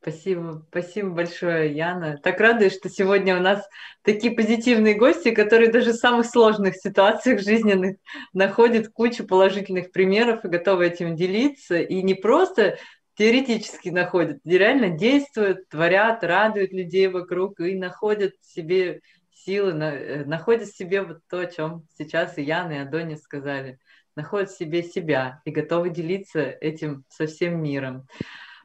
Спасибо, 0.00 0.64
спасибо 0.70 1.10
большое, 1.10 1.74
Яна. 1.74 2.18
Так 2.22 2.38
радуюсь, 2.38 2.76
что 2.76 2.88
сегодня 2.88 3.36
у 3.36 3.40
нас 3.40 3.66
такие 4.02 4.32
позитивные 4.32 4.94
гости, 4.94 5.32
которые 5.32 5.72
даже 5.72 5.92
в 5.92 5.96
самых 5.96 6.26
сложных 6.26 6.76
ситуациях 6.76 7.40
жизненных 7.40 7.96
находят 8.32 8.88
кучу 8.88 9.26
положительных 9.26 9.90
примеров 9.90 10.44
и 10.44 10.48
готовы 10.48 10.86
этим 10.86 11.16
делиться. 11.16 11.78
И 11.78 12.02
не 12.02 12.14
просто 12.14 12.78
теоретически 13.16 13.88
находят, 13.88 14.38
реально 14.44 14.90
действуют, 14.90 15.68
творят, 15.68 16.22
радуют 16.22 16.72
людей 16.72 17.08
вокруг 17.08 17.58
и 17.60 17.74
находят 17.74 18.34
себе 18.42 19.00
силы, 19.32 19.72
э, 19.72 20.24
находят 20.24 20.68
в 20.68 20.76
себе 20.76 21.02
вот 21.02 21.18
то, 21.28 21.40
о 21.40 21.46
чем 21.46 21.84
сейчас 21.96 22.38
и 22.38 22.42
Яна, 22.42 22.72
и 22.72 22.78
Адонис 22.78 23.22
сказали. 23.22 23.78
Находят 24.14 24.50
в 24.50 24.56
себе 24.56 24.82
себя 24.82 25.40
и 25.44 25.50
готовы 25.50 25.90
делиться 25.90 26.40
этим 26.40 27.04
со 27.08 27.26
всем 27.26 27.62
миром. 27.62 28.06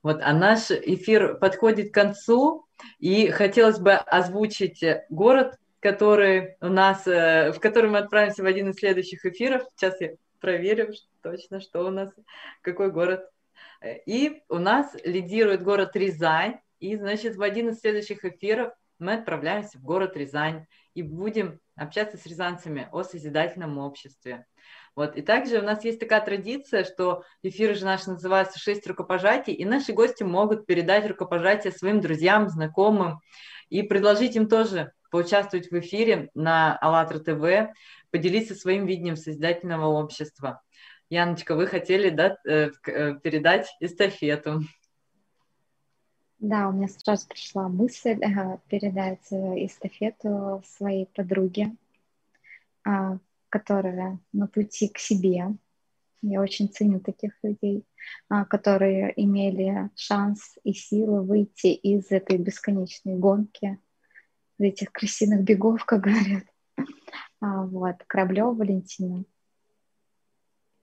Вот, 0.04 0.20
а 0.22 0.34
наш 0.34 0.72
эфир 0.72 1.38
подходит 1.38 1.92
к 1.92 1.94
концу, 1.94 2.66
и 3.00 3.30
хотелось 3.30 3.80
бы 3.80 3.94
озвучить 3.94 4.84
город, 5.10 5.58
который 5.80 6.56
у 6.62 6.68
нас, 6.68 7.08
э, 7.08 7.52
в 7.52 7.60
который 7.60 7.90
мы 7.90 8.00
отправимся 8.00 8.44
в 8.44 8.46
один 8.46 8.70
из 8.70 8.76
следующих 8.76 9.26
эфиров. 9.26 9.64
Сейчас 9.76 10.00
я 10.02 10.12
проверю 10.40 10.94
точно, 11.22 11.60
что 11.60 11.86
у 11.86 11.90
нас, 11.90 12.12
какой 12.62 12.92
город. 12.92 13.30
И 14.06 14.42
у 14.50 14.58
нас 14.58 14.96
лидирует 15.04 15.64
город 15.64 15.96
Рязань, 15.96 16.60
и, 16.80 16.96
значит, 16.96 17.36
в 17.36 17.42
один 17.42 17.70
из 17.70 17.80
следующих 17.80 18.26
эфиров 18.26 18.74
мы 19.00 19.14
отправляемся 19.14 19.80
в 19.80 19.84
город 19.84 20.16
Рязань 20.16 20.66
и 20.94 21.02
будем 21.02 21.60
общаться 21.76 22.18
с 22.18 22.26
рязанцами 22.26 22.88
о 22.92 23.04
созидательном 23.04 23.78
обществе. 23.80 24.46
Вот. 24.96 25.16
И 25.16 25.22
также 25.22 25.60
у 25.60 25.64
нас 25.64 25.86
есть 25.86 26.00
такая 26.00 26.24
традиция, 26.24 26.84
что 26.84 27.24
эфиры 27.44 27.76
же 27.76 27.86
наши 27.86 28.10
называются 28.10 28.60
«Шесть 28.60 28.86
рукопожатий», 28.88 29.54
и 29.54 29.64
наши 29.66 29.94
гости 29.94 30.24
могут 30.24 30.66
передать 30.66 31.08
рукопожатие 31.08 31.72
своим 31.72 32.02
друзьям, 32.02 32.50
знакомым 32.50 33.22
и 33.70 33.84
предложить 33.84 34.36
им 34.36 34.48
тоже 34.48 34.92
поучаствовать 35.10 35.72
в 35.72 35.80
эфире 35.80 36.30
на 36.34 36.78
АЛЛАТРА 36.78 37.20
ТВ, 37.20 37.74
поделиться 38.12 38.56
своим 38.56 38.86
видением 38.86 39.16
созидательного 39.16 39.88
общества. 39.88 40.62
Яночка, 41.10 41.56
вы 41.56 41.68
хотели 41.68 42.10
да, 42.10 42.38
э, 42.48 42.72
э, 42.88 43.16
передать 43.20 43.76
эстафету. 43.80 44.62
Да, 46.40 46.70
у 46.70 46.72
меня 46.72 46.88
сразу 46.88 47.28
пришла 47.28 47.68
мысль 47.68 48.18
передать 48.68 49.32
э, 49.32 49.66
эстафету 49.66 50.64
своей 50.66 51.06
подруге, 51.06 51.76
которая 53.52 54.20
на 54.34 54.48
пути 54.48 54.88
к 54.88 54.98
себе. 54.98 55.56
Я 56.24 56.42
очень 56.42 56.70
ценю 56.70 57.00
таких 57.00 57.34
людей, 57.44 57.86
а, 58.30 58.46
которые 58.46 59.14
имели 59.16 59.90
шанс 59.96 60.58
и 60.64 60.74
силу 60.74 61.24
выйти 61.24 61.68
из 61.68 62.12
этой 62.12 62.38
бесконечной 62.38 63.18
гонки, 63.18 63.80
из 64.58 64.66
этих 64.66 64.92
крысиных 64.92 65.44
бегов, 65.44 65.84
как 65.86 66.02
говорят. 66.02 66.46
А, 67.42 67.66
вот, 67.66 67.96
Кораблева 68.08 68.54
Валентина. 68.54 69.26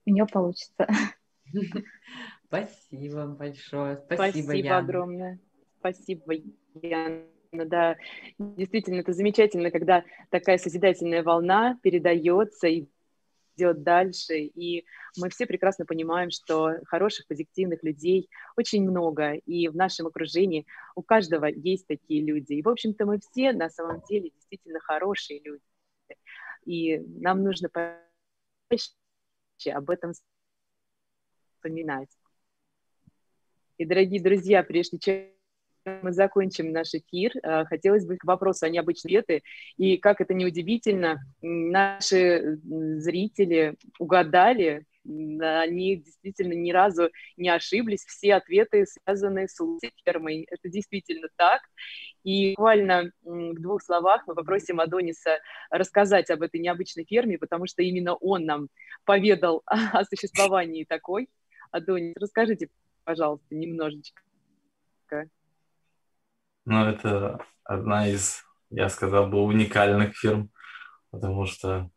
У 0.05 0.11
нее 0.11 0.27
получится. 0.27 0.87
Спасибо 2.45 3.27
большое. 3.27 3.97
Спасибо, 3.97 4.43
Спасибо 4.43 4.53
Яна. 4.53 4.77
огромное. 4.79 5.39
Спасибо, 5.79 6.33
Яна. 6.81 7.38
Да, 7.51 7.97
действительно, 8.37 8.99
это 8.99 9.13
замечательно, 9.13 9.71
когда 9.71 10.03
такая 10.29 10.57
созидательная 10.59 11.23
волна 11.23 11.79
передается 11.81 12.67
и 12.67 12.87
идет 13.55 13.81
дальше. 13.83 14.37
И 14.37 14.85
мы 15.17 15.29
все 15.29 15.47
прекрасно 15.47 15.85
понимаем, 15.85 16.29
что 16.29 16.75
хороших, 16.85 17.27
позитивных 17.27 17.83
людей 17.83 18.29
очень 18.55 18.87
много. 18.87 19.33
И 19.33 19.67
в 19.67 19.75
нашем 19.75 20.07
окружении 20.07 20.65
у 20.95 21.01
каждого 21.01 21.45
есть 21.45 21.87
такие 21.87 22.23
люди. 22.23 22.53
И, 22.53 22.61
в 22.61 22.69
общем-то, 22.69 23.05
мы 23.05 23.19
все 23.19 23.51
на 23.51 23.69
самом 23.69 24.01
деле 24.07 24.29
действительно 24.29 24.79
хорошие 24.79 25.41
люди. 25.41 25.63
И 26.65 26.99
нам 27.19 27.43
нужно 27.43 27.69
об 29.73 29.89
этом 29.89 30.13
вспоминать. 31.55 32.09
И, 33.77 33.85
дорогие 33.85 34.21
друзья, 34.21 34.61
прежде 34.63 34.99
чем 34.99 35.38
мы 35.85 36.11
закончим 36.11 36.71
наш 36.71 36.93
эфир. 36.93 37.31
Э, 37.43 37.65
хотелось 37.65 38.05
бы 38.05 38.17
к 38.17 38.23
вопросу 38.25 38.65
о 38.65 38.69
необычной 38.69 39.11
диете. 39.11 39.41
И 39.77 39.97
как 39.97 40.21
это 40.21 40.33
неудивительно, 40.33 41.19
наши 41.41 42.59
зрители 42.63 43.75
угадали, 43.97 44.85
они 45.05 45.97
действительно 45.97 46.53
ни 46.53 46.71
разу 46.71 47.09
не 47.37 47.49
ошиблись. 47.49 48.05
Все 48.05 48.35
ответы 48.35 48.85
связаны 48.85 49.47
с 49.47 49.57
фермой. 50.05 50.47
Это 50.49 50.69
действительно 50.69 51.29
так. 51.35 51.61
И 52.23 52.51
буквально 52.51 53.11
в 53.23 53.55
двух 53.55 53.81
словах 53.81 54.23
мы 54.27 54.35
попросим 54.35 54.79
Адониса 54.79 55.39
рассказать 55.69 56.29
об 56.29 56.41
этой 56.41 56.59
необычной 56.59 57.05
ферме, 57.05 57.37
потому 57.37 57.65
что 57.65 57.81
именно 57.81 58.13
он 58.15 58.45
нам 58.45 58.67
поведал 59.05 59.63
о 59.65 60.03
существовании 60.03 60.83
такой. 60.83 61.29
Адонис, 61.71 62.15
расскажите, 62.19 62.69
пожалуйста, 63.03 63.55
немножечко. 63.55 64.21
Но 66.69 66.87
это 66.87 67.39
одна 67.63 68.07
из, 68.07 68.45
я 68.69 68.89
сказал 68.89 69.25
бы, 69.25 69.41
уникальных 69.41 70.15
фирм, 70.15 70.51
потому 71.09 71.47
что 71.47 71.89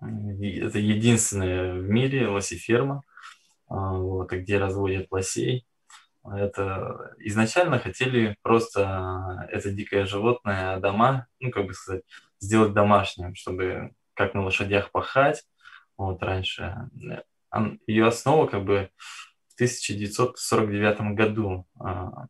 это 0.00 0.78
единственная 0.78 1.74
в 1.74 1.86
мире 1.86 2.28
лосиферма, 2.28 3.02
а, 3.68 3.92
вот, 3.92 4.32
где 4.32 4.56
разводят 4.56 5.08
лосей. 5.10 5.66
Это 6.24 7.14
изначально 7.18 7.78
хотели 7.78 8.38
просто 8.40 9.46
это 9.52 9.70
дикое 9.70 10.06
животное 10.06 10.80
дома, 10.80 11.26
ну, 11.38 11.50
как 11.50 11.66
бы 11.66 11.74
сказать, 11.74 12.04
сделать 12.40 12.72
домашним, 12.72 13.34
чтобы 13.34 13.92
как 14.14 14.32
на 14.32 14.44
лошадях 14.44 14.90
пахать. 14.92 15.44
Вот 15.98 16.22
раньше. 16.22 16.88
Ее 17.86 18.06
основа 18.06 18.46
как 18.46 18.64
бы 18.64 18.88
в 19.46 19.54
1949 19.56 21.14
году 21.14 21.66
а, 21.78 22.28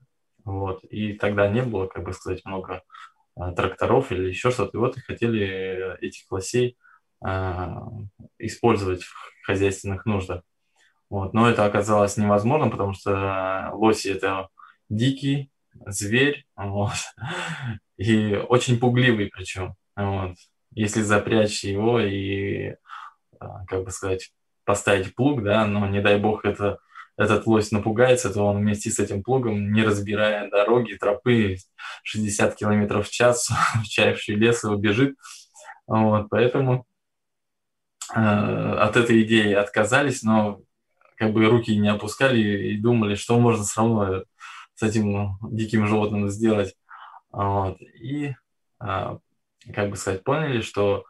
вот. 0.48 0.82
И 0.84 1.12
тогда 1.12 1.48
не 1.48 1.62
было, 1.62 1.86
как 1.86 2.04
бы 2.04 2.12
сказать, 2.12 2.44
много 2.44 2.82
а, 3.36 3.52
тракторов 3.52 4.10
или 4.10 4.28
еще 4.28 4.50
что-то. 4.50 4.76
И 4.76 4.80
вот 4.80 4.96
и 4.96 5.00
хотели 5.00 5.98
этих 6.00 6.30
лосей 6.30 6.78
а, 7.20 7.88
использовать 8.38 9.02
в 9.02 9.14
хозяйственных 9.44 10.06
нуждах. 10.06 10.42
Вот. 11.10 11.34
Но 11.34 11.50
это 11.50 11.66
оказалось 11.66 12.16
невозможно, 12.16 12.70
потому 12.70 12.94
что 12.94 13.70
лоси– 13.74 14.08
это 14.08 14.48
дикий 14.88 15.50
зверь, 15.86 16.46
вот. 16.56 16.96
и 17.98 18.34
очень 18.48 18.78
пугливый 18.78 19.26
причем. 19.26 19.74
Вот. 19.96 20.34
Если 20.70 21.02
запрячь 21.02 21.62
его 21.64 22.00
и, 22.00 22.74
а, 23.38 23.66
как 23.66 23.84
бы 23.84 23.90
сказать, 23.90 24.32
поставить 24.64 25.14
плуг, 25.14 25.42
да, 25.42 25.66
но 25.66 25.86
не 25.88 26.00
дай 26.00 26.18
бог 26.18 26.46
это 26.46 26.78
этот 27.18 27.46
лось 27.46 27.72
напугается, 27.72 28.32
то 28.32 28.44
он 28.44 28.58
вместе 28.58 28.90
с 28.90 29.00
этим 29.00 29.24
плугом, 29.24 29.72
не 29.72 29.82
разбирая 29.82 30.48
дороги, 30.48 30.94
тропы, 30.94 31.56
60 32.04 32.54
км 32.54 33.02
в 33.02 33.10
час 33.10 33.50
в 33.82 33.82
чаявший 33.88 34.36
лес 34.36 34.62
его 34.62 34.76
бежит. 34.76 35.16
Вот, 35.88 36.28
поэтому 36.30 36.86
э, 38.14 38.20
от 38.20 38.96
этой 38.96 39.22
идеи 39.22 39.52
отказались, 39.52 40.22
но 40.22 40.60
как 41.16 41.32
бы 41.32 41.44
руки 41.46 41.76
не 41.76 41.88
опускали 41.88 42.38
и 42.40 42.76
думали, 42.76 43.16
что 43.16 43.38
можно 43.40 43.64
все 43.64 43.80
равно 43.80 44.24
с 44.76 44.82
этим 44.84 45.38
диким 45.42 45.88
животным 45.88 46.28
сделать. 46.28 46.76
Вот. 47.32 47.80
И, 48.00 48.34
э, 48.80 49.18
как 49.74 49.90
бы 49.90 49.96
сказать, 49.96 50.22
поняли, 50.22 50.60
что 50.60 51.04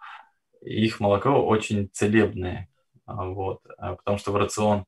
их 0.62 1.00
молоко 1.00 1.30
очень 1.46 1.90
целебное. 1.92 2.68
Вот. 3.04 3.60
Потому 3.76 4.16
что 4.16 4.32
в 4.32 4.36
рацион 4.36 4.86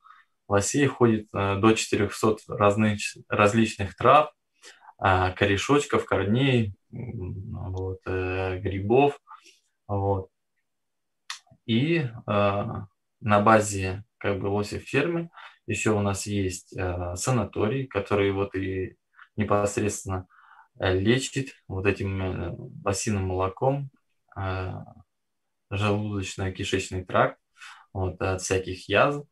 лосей 0.50 0.86
ходит 0.86 1.28
до 1.32 1.72
400 1.72 2.36
разных, 2.48 3.00
различных 3.28 3.94
трав, 3.96 4.32
корешочков, 4.98 6.04
корней, 6.04 6.74
вот, 6.90 8.00
грибов. 8.04 9.18
Вот. 9.86 10.28
И 11.66 12.04
на 12.26 12.88
базе 13.20 14.04
как 14.18 14.40
бы 14.40 14.46
лосев 14.48 14.82
фермы 14.82 15.30
еще 15.66 15.92
у 15.92 16.00
нас 16.00 16.26
есть 16.26 16.74
санаторий, 17.14 17.86
который 17.86 18.32
вот 18.32 18.54
и 18.56 18.96
непосредственно 19.36 20.26
лечит 20.78 21.54
вот 21.68 21.86
этим 21.86 22.56
лосиным 22.84 23.28
молоком 23.28 23.90
желудочно-кишечный 25.70 27.04
тракт 27.04 27.38
вот, 27.92 28.20
от 28.20 28.42
всяких 28.42 28.88
язв. 28.88 29.24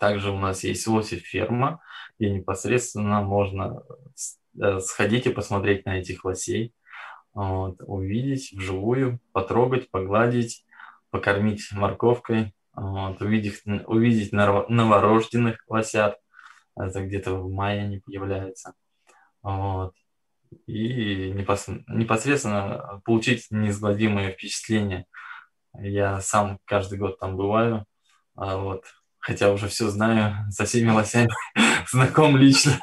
Также 0.00 0.30
у 0.30 0.38
нас 0.38 0.64
есть 0.64 0.86
лосев 0.86 1.20
ферма, 1.20 1.82
где 2.18 2.30
непосредственно 2.30 3.20
можно 3.20 3.82
э, 4.58 4.80
сходить 4.80 5.26
и 5.26 5.30
посмотреть 5.30 5.84
на 5.84 5.98
этих 5.98 6.24
лосей, 6.24 6.74
вот, 7.34 7.76
увидеть 7.80 8.50
вживую, 8.52 9.20
потрогать, 9.32 9.90
погладить, 9.90 10.64
покормить 11.10 11.70
морковкой, 11.72 12.54
вот, 12.72 13.20
увидеть, 13.20 13.60
увидеть 13.86 14.32
новорожденных 14.32 15.62
лосят, 15.68 16.16
это 16.74 17.06
где-то 17.06 17.34
в 17.34 17.52
мае 17.52 17.82
они 17.82 17.98
появляются. 17.98 18.72
Вот 19.42 19.92
и 20.66 21.30
непосредственно 21.32 23.02
получить 23.04 23.48
неизгладимые 23.50 24.32
впечатления. 24.32 25.04
Я 25.78 26.20
сам 26.20 26.58
каждый 26.64 26.98
год 26.98 27.18
там 27.18 27.36
бываю, 27.36 27.84
а 28.34 28.56
вот, 28.56 28.84
хотя 29.20 29.52
уже 29.52 29.68
все 29.68 29.88
знаю, 29.88 30.50
со 30.50 30.64
всеми 30.64 30.90
лосями 30.90 31.30
знаком 31.90 32.36
лично. 32.36 32.78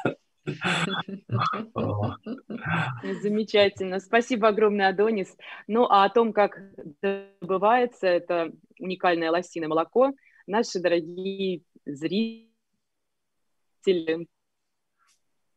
Замечательно. 3.22 4.00
Спасибо 4.00 4.48
огромное, 4.48 4.88
Адонис. 4.88 5.36
Ну, 5.66 5.84
а 5.84 6.04
о 6.04 6.10
том, 6.10 6.32
как 6.32 6.58
добывается 7.02 8.06
это 8.06 8.50
уникальное 8.78 9.30
лосиное 9.30 9.68
молоко, 9.68 10.12
наши 10.46 10.80
дорогие 10.80 11.62
зрители 11.84 12.48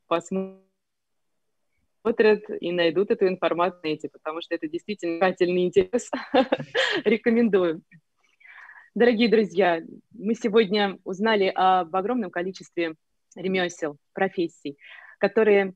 посмотрят 0.08 0.62
и 2.60 2.72
найдут 2.72 3.12
эту 3.12 3.28
информацию 3.28 4.00
потому 4.12 4.42
что 4.42 4.56
это 4.56 4.68
действительно 4.68 5.20
кательный 5.20 5.66
интерес. 5.66 6.10
Рекомендую. 7.06 7.82
Дорогие 8.94 9.30
друзья, 9.30 9.82
мы 10.12 10.36
сегодня 10.36 11.00
узнали 11.06 11.50
об 11.56 11.96
огромном 11.96 12.30
количестве 12.30 12.96
ремесел, 13.38 13.96
профессий, 14.12 14.78
которые 15.18 15.76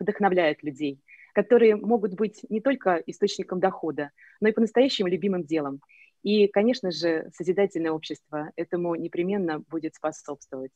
вдохновляют 0.00 0.64
людей, 0.64 0.98
которые 1.34 1.76
могут 1.76 2.14
быть 2.14 2.40
не 2.48 2.60
только 2.60 2.96
источником 3.06 3.60
дохода, 3.60 4.10
но 4.40 4.48
и 4.48 4.52
по-настоящему 4.52 5.06
любимым 5.06 5.44
делом. 5.44 5.80
И, 6.24 6.48
конечно 6.48 6.90
же, 6.90 7.30
созидательное 7.32 7.92
общество 7.92 8.50
этому 8.56 8.96
непременно 8.96 9.60
будет 9.60 9.94
способствовать. 9.94 10.72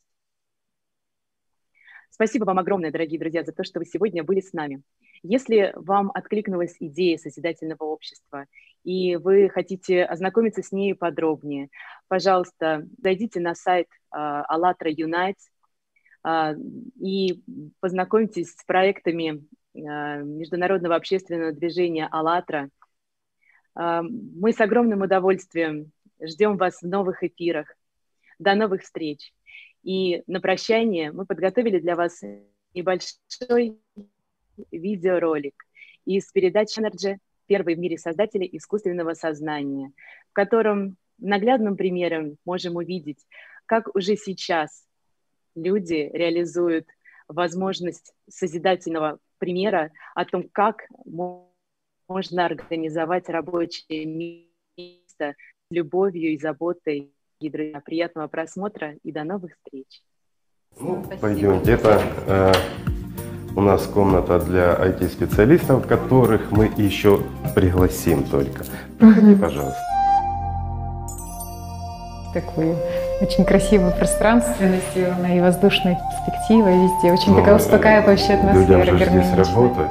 Спасибо 2.15 2.45
вам 2.45 2.59
огромное, 2.59 2.91
дорогие 2.91 3.19
друзья, 3.19 3.43
за 3.43 3.53
то, 3.53 3.65
что 3.65 3.79
вы 3.79 3.87
сегодня 3.87 4.23
были 4.23 4.41
с 4.41 4.53
нами. 4.53 4.83
Если 5.23 5.73
вам 5.77 6.11
откликнулась 6.13 6.77
идея 6.79 7.17
созидательного 7.17 7.85
общества, 7.85 8.45
и 8.85 9.17
вы 9.17 9.49
хотите 9.49 10.05
ознакомиться 10.05 10.63
с 10.63 10.73
ней 10.73 10.95
подробнее, 10.95 11.71
пожалуйста, 12.09 12.87
зайдите 13.03 13.41
на 13.41 13.55
сайт 13.55 13.87
uh, 14.15 14.45
АЛЛАТРА 14.47 14.91
uh, 16.27 16.55
и 17.01 17.43
познакомьтесь 17.81 18.53
с 18.53 18.65
проектами 18.67 19.47
uh, 19.75 20.23
международного 20.23 20.97
общественного 20.97 21.53
движения 21.53 22.09
АЛЛАТРА. 22.11 22.69
Мы 23.75 24.53
с 24.53 24.61
огромным 24.61 25.01
удовольствием 25.01 25.93
ждем 26.21 26.59
вас 26.59 26.83
в 26.83 26.87
новых 26.87 27.23
эфирах. 27.23 27.75
До 28.39 28.55
новых 28.55 28.83
встреч! 28.83 29.33
И 29.83 30.23
на 30.27 30.41
прощание 30.41 31.13
мы 31.13 31.27
подготовили 31.27 31.79
для 31.79 31.97
вас 31.97 32.23
небольшой 32.75 33.79
видеоролик 34.71 35.55
из 36.05 36.31
передачи 36.31 36.81
Energy 36.81 37.17
первый 37.47 37.75
в 37.75 37.79
мире 37.79 37.99
создатели 37.99 38.49
искусственного 38.53 39.15
сознания, 39.15 39.93
в 40.31 40.33
котором 40.33 40.97
наглядным 41.19 41.77
примером 41.77 42.37
можем 42.45 42.77
увидеть, 42.77 43.19
как 43.67 43.95
уже 43.95 44.17
сейчас 44.17 44.87
люди 45.55 46.11
реализуют 46.13 46.87
возможность 47.29 48.15
созидательного 48.29 49.19
примера 49.39 49.93
о 50.15 50.25
том, 50.25 50.49
как 50.53 50.87
можно 51.05 52.45
организовать 52.45 53.29
рабочее 53.29 54.07
место 54.07 55.35
с 55.35 55.71
любовью 55.71 56.33
и 56.33 56.39
заботой 56.39 57.13
Гидро. 57.43 57.81
Приятного 57.85 58.29
просмотра 58.29 58.95
и 59.03 59.13
до 59.13 59.25
новых 59.25 59.53
встреч. 59.57 60.03
Ну, 60.81 61.05
пойдемте. 61.21 61.73
Это 61.73 62.03
э, 62.27 62.53
у 63.57 63.61
нас 63.61 63.87
комната 63.87 64.39
для 64.39 64.75
IT-специалистов, 64.75 65.87
которых 65.87 66.51
мы 66.53 66.71
еще 66.77 67.21
пригласим 67.55 68.25
только. 68.25 68.65
Проходи, 68.99 69.35
пожалуйста. 69.35 69.81
Такой 72.33 72.75
очень 73.21 73.45
красивой 73.45 73.91
пространственностью, 73.93 75.15
и 75.29 75.41
воздушной 75.41 75.97
перспективой 75.97 76.75
везде. 76.75 77.13
Очень 77.13 77.33
ну, 77.33 77.41
такая 77.41 77.57
успокаивающая 77.57 78.39
атмосфера. 78.39 78.85
Людям 78.85 78.99
же 78.99 79.05
здесь 79.05 79.35
работать. 79.35 79.91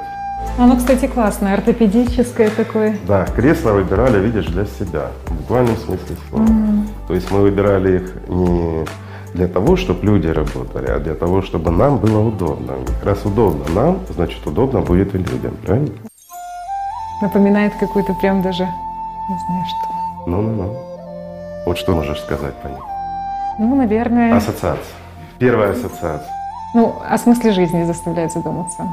Оно, 0.58 0.76
кстати, 0.78 1.08
классное, 1.08 1.54
ортопедическое 1.54 2.50
такое. 2.50 2.98
Да, 3.08 3.26
кресло 3.26 3.72
выбирали, 3.72 4.20
видишь, 4.20 4.48
для 4.48 4.66
себя, 4.66 5.08
в 5.28 5.34
буквальном 5.34 5.78
смысле 5.78 6.16
слова. 6.30 6.44
Mm. 6.44 6.88
То 7.08 7.14
есть 7.14 7.32
мы 7.32 7.42
выбирали 7.42 7.98
их 7.98 8.16
не 8.28 8.86
для 9.34 9.48
того, 9.48 9.76
чтобы 9.76 10.06
люди 10.06 10.28
работали, 10.28 10.88
а 10.88 11.00
для 11.00 11.16
того, 11.16 11.42
чтобы 11.42 11.72
нам 11.72 11.98
было 11.98 12.28
удобно. 12.28 12.74
Раз 13.04 13.26
удобно 13.26 13.64
нам, 13.74 14.00
значит, 14.10 14.46
удобно 14.46 14.82
будет 14.82 15.16
и 15.16 15.18
людям, 15.18 15.56
правильно? 15.66 15.94
Напоминает 17.22 17.74
какую-то 17.80 18.14
прям 18.16 18.42
даже, 18.42 18.64
не 18.64 19.38
знаю 19.48 19.66
что. 19.66 20.30
Ну-ну-ну. 20.30 20.76
Вот 21.66 21.78
что 21.78 21.94
можешь 21.94 22.20
сказать 22.20 22.56
по 22.62 22.68
ним? 22.68 22.80
Ну, 23.60 23.76
наверное... 23.76 24.36
Ассоциация. 24.36 24.96
Первая 25.40 25.72
ассоциация. 25.72 26.30
Ну, 26.74 26.96
о 27.08 27.18
смысле 27.18 27.52
жизни 27.52 27.84
заставляет 27.84 28.32
задуматься. 28.32 28.84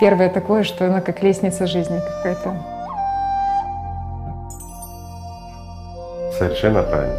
Первое 0.00 0.30
такое, 0.30 0.62
что 0.62 0.86
она 0.86 1.02
как 1.02 1.22
лестница 1.22 1.66
жизни 1.66 2.00
какая-то. 2.00 2.54
Совершенно 6.38 6.82
правильно. 6.82 7.14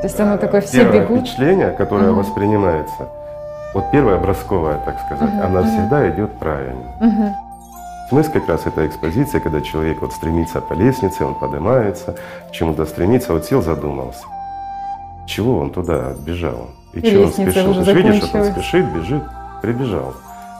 То 0.00 0.04
есть 0.04 0.20
оно 0.20 0.36
такое 0.36 0.60
все 0.60 0.82
первое 0.82 1.00
бегут. 1.00 1.20
впечатление, 1.20 1.70
которое 1.70 2.12
угу. 2.12 2.20
воспринимается, 2.20 3.08
вот 3.72 3.90
первое 3.90 4.16
образковое, 4.16 4.78
так 4.84 5.00
сказать, 5.00 5.28
угу, 5.28 5.42
она 5.42 5.60
угу. 5.60 5.68
всегда 5.68 6.08
идет 6.08 6.38
правильно. 6.38 6.92
Угу. 7.00 7.36
Смысл 8.10 8.32
как 8.32 8.48
раз 8.48 8.66
этой 8.66 8.86
экспозиции, 8.86 9.40
когда 9.40 9.60
человек 9.60 10.00
вот 10.00 10.12
стремится 10.12 10.60
по 10.60 10.74
лестнице, 10.74 11.24
он 11.24 11.34
поднимается, 11.34 12.14
к 12.48 12.52
чему-то 12.52 12.86
стремится, 12.86 13.32
вот 13.32 13.44
сел, 13.44 13.60
задумался. 13.60 14.24
Чего 15.26 15.58
он 15.58 15.70
туда 15.70 16.12
бежал? 16.24 16.68
И, 16.92 17.00
И 17.00 17.10
чего 17.10 17.24
он 17.24 17.32
спешил? 17.32 17.74
Ты 17.74 17.84
же 17.84 17.92
видишь, 17.94 18.22
что 18.22 18.38
он 18.38 18.52
спешит, 18.52 18.86
бежит, 18.92 19.24
прибежал. 19.62 20.14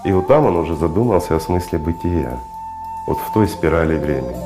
И 0.05 0.13
вот 0.13 0.27
там 0.27 0.45
он 0.45 0.57
уже 0.57 0.77
задумался 0.77 1.35
о 1.35 1.41
смысле 1.41 1.79
бытия, 1.79 2.39
вот 3.07 3.17
в 3.19 3.33
той 3.33 3.49
спирали 3.49 3.97
времени. 3.97 4.37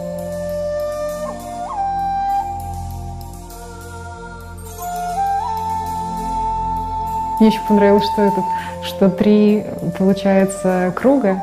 Мне 7.40 7.48
еще 7.48 7.60
понравилось, 7.68 8.04
что 8.12 8.22
этот, 8.22 8.44
что 8.82 9.10
три, 9.10 9.64
получается, 9.98 10.92
круга. 10.94 11.42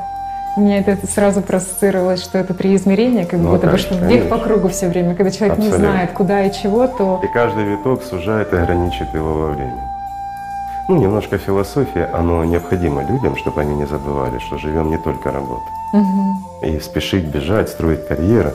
У 0.58 0.62
меня 0.62 0.80
это 0.80 1.06
сразу 1.08 1.42
проассоциировалось, 1.42 2.24
что 2.24 2.38
это 2.38 2.54
три 2.54 2.76
измерения, 2.76 3.26
как 3.26 3.40
ну, 3.42 3.52
будто 3.52 3.68
бы 3.68 3.78
что 3.78 3.96
бег 3.96 4.30
по 4.30 4.38
кругу 4.38 4.70
все 4.70 4.88
время. 4.88 5.16
Когда 5.16 5.32
человек 5.32 5.58
Абсолютно. 5.58 5.78
не 5.78 5.92
знает, 5.92 6.12
куда 6.12 6.46
и 6.46 6.54
чего, 6.54 6.88
то... 6.88 7.22
И 7.22 7.28
каждый 7.28 7.66
виток 7.66 8.04
сужает 8.04 8.54
и 8.54 8.58
ограничивает 8.58 9.14
его 9.14 9.34
во 9.34 9.48
времени. 9.52 9.95
Ну, 10.88 10.98
немножко 10.98 11.40
философия, 11.40 12.06
оно 12.14 12.46
необходимо 12.46 13.04
людям, 13.04 13.36
чтобы 13.38 13.62
они 13.62 13.74
не 13.74 13.86
забывали, 13.88 14.38
что 14.38 14.60
живем 14.60 14.92
не 14.92 15.00
только 15.00 15.32
работой. 15.32 15.74
Угу. 15.94 16.68
И 16.68 16.80
спешить 16.80 17.26
бежать, 17.26 17.70
строить 17.70 18.08
карьеру, 18.08 18.52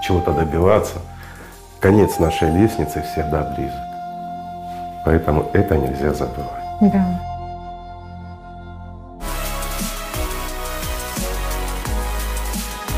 чего-то 0.00 0.32
добиваться, 0.32 0.98
конец 1.80 2.20
нашей 2.20 2.52
лестницы 2.52 3.02
всегда 3.02 3.52
близок. 3.56 3.74
Поэтому 5.04 5.50
это 5.52 5.76
нельзя 5.76 6.14
забывать. 6.14 6.62
Да. 6.80 7.20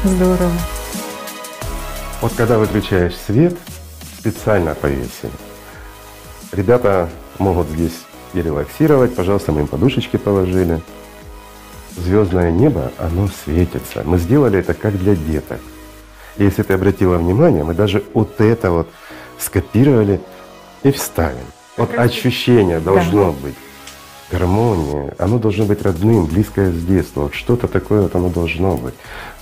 Здорово. 0.04 0.52
Вот 2.20 2.34
когда 2.34 2.58
выключаешь 2.58 3.16
свет, 3.16 3.56
специально 4.18 4.74
повесили. 4.74 5.32
Ребята 6.52 7.08
могут 7.38 7.68
здесь 7.68 8.04
и 8.34 8.42
релаксировать, 8.42 9.14
пожалуйста, 9.14 9.52
мы 9.52 9.60
им 9.60 9.66
подушечки 9.66 10.16
положили. 10.16 10.80
Звездное 11.96 12.50
небо, 12.50 12.90
оно 12.98 13.28
светится. 13.28 14.02
Мы 14.04 14.18
сделали 14.18 14.58
это 14.58 14.74
как 14.74 14.98
для 14.98 15.14
деток. 15.14 15.60
И 16.38 16.44
если 16.44 16.62
ты 16.62 16.72
обратила 16.72 17.18
внимание, 17.18 17.64
мы 17.64 17.74
даже 17.74 18.02
вот 18.14 18.40
это 18.40 18.70
вот 18.70 18.88
скопировали 19.38 20.20
и 20.82 20.90
вставим. 20.90 21.44
Вот 21.76 21.96
ощущение 21.98 22.80
должно 22.80 23.32
быть 23.32 23.54
гармония, 24.30 25.14
оно 25.18 25.38
должно 25.38 25.66
быть 25.66 25.82
родным, 25.82 26.26
близкое 26.26 26.70
с 26.70 26.82
детства. 26.82 27.22
Вот 27.22 27.34
что-то 27.34 27.68
такое 27.68 28.02
вот 28.02 28.16
оно 28.16 28.30
должно 28.30 28.76
быть. 28.76 28.94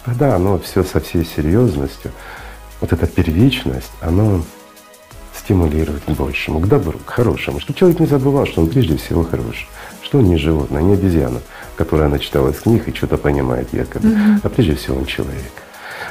Тогда 0.04 0.34
оно 0.34 0.58
все 0.58 0.82
со 0.82 1.00
всей 1.00 1.24
серьезностью, 1.24 2.10
вот 2.80 2.92
эта 2.92 3.06
первичность, 3.06 3.92
оно 4.00 4.42
стимулирует 5.50 6.04
к 6.04 6.10
большему, 6.10 6.60
к 6.60 6.68
добру, 6.68 7.00
к 7.04 7.10
хорошему. 7.10 7.58
Чтобы 7.58 7.76
человек 7.76 7.98
не 7.98 8.06
забывал, 8.06 8.46
что 8.46 8.60
он 8.60 8.68
прежде 8.68 8.96
всего 8.96 9.24
хороший, 9.24 9.66
что 10.00 10.18
он 10.18 10.26
не 10.26 10.36
животное, 10.36 10.80
не 10.80 10.94
обезьяна, 10.94 11.40
которая 11.74 12.08
начиталась 12.08 12.56
книг 12.60 12.86
и 12.86 12.94
что-то 12.94 13.16
понимает 13.16 13.66
якобы, 13.72 14.06
mm-hmm. 14.06 14.40
а 14.44 14.48
прежде 14.48 14.76
всего 14.76 14.98
он 14.98 15.06
человек. 15.06 15.52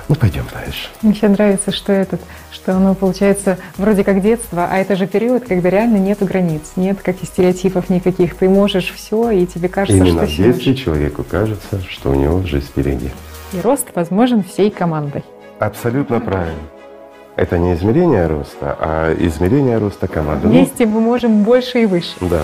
Ну, 0.10 0.16
пойдем 0.16 0.44
дальше. 0.54 0.90
Мне 1.02 1.14
еще 1.14 1.30
нравится, 1.30 1.72
что 1.72 1.94
этот, 1.94 2.20
что 2.52 2.76
оно 2.76 2.96
получается 2.96 3.58
вроде 3.78 4.04
как 4.04 4.22
детство, 4.22 4.68
а 4.70 4.78
это 4.78 4.98
же 4.98 5.08
период, 5.08 5.46
когда 5.48 5.70
реально 5.70 5.98
нету 5.98 6.26
границ, 6.26 6.74
нет 6.76 7.02
каких 7.02 7.30
стереотипов 7.30 7.90
никаких. 7.90 8.36
Ты 8.36 8.50
можешь 8.50 8.92
все, 8.92 9.32
и 9.32 9.46
тебе 9.46 9.70
кажется, 9.70 10.04
Именно 10.04 10.28
что 10.28 10.34
в 10.34 10.46
детстве 10.46 10.76
человеку 10.76 11.24
кажется, 11.24 11.82
что 11.88 12.12
у 12.12 12.16
него 12.16 12.42
жизнь 12.42 12.66
впереди. 12.66 13.10
И 13.54 13.62
рост 13.62 13.88
возможен 13.96 14.44
всей 14.44 14.70
командой. 14.70 15.24
Абсолютно 15.60 16.20
правильно. 16.20 16.60
Это 17.40 17.58
не 17.58 17.74
измерение 17.74 18.28
роста, 18.28 18.76
а 18.78 19.16
измерение 19.18 19.78
роста 19.78 20.10
команды. 20.10 20.50
Вместе 20.50 20.86
ну, 20.86 20.96
мы 20.96 21.00
можем 21.00 21.44
больше 21.44 21.84
и 21.84 21.86
выше. 21.86 22.12
Да. 22.20 22.42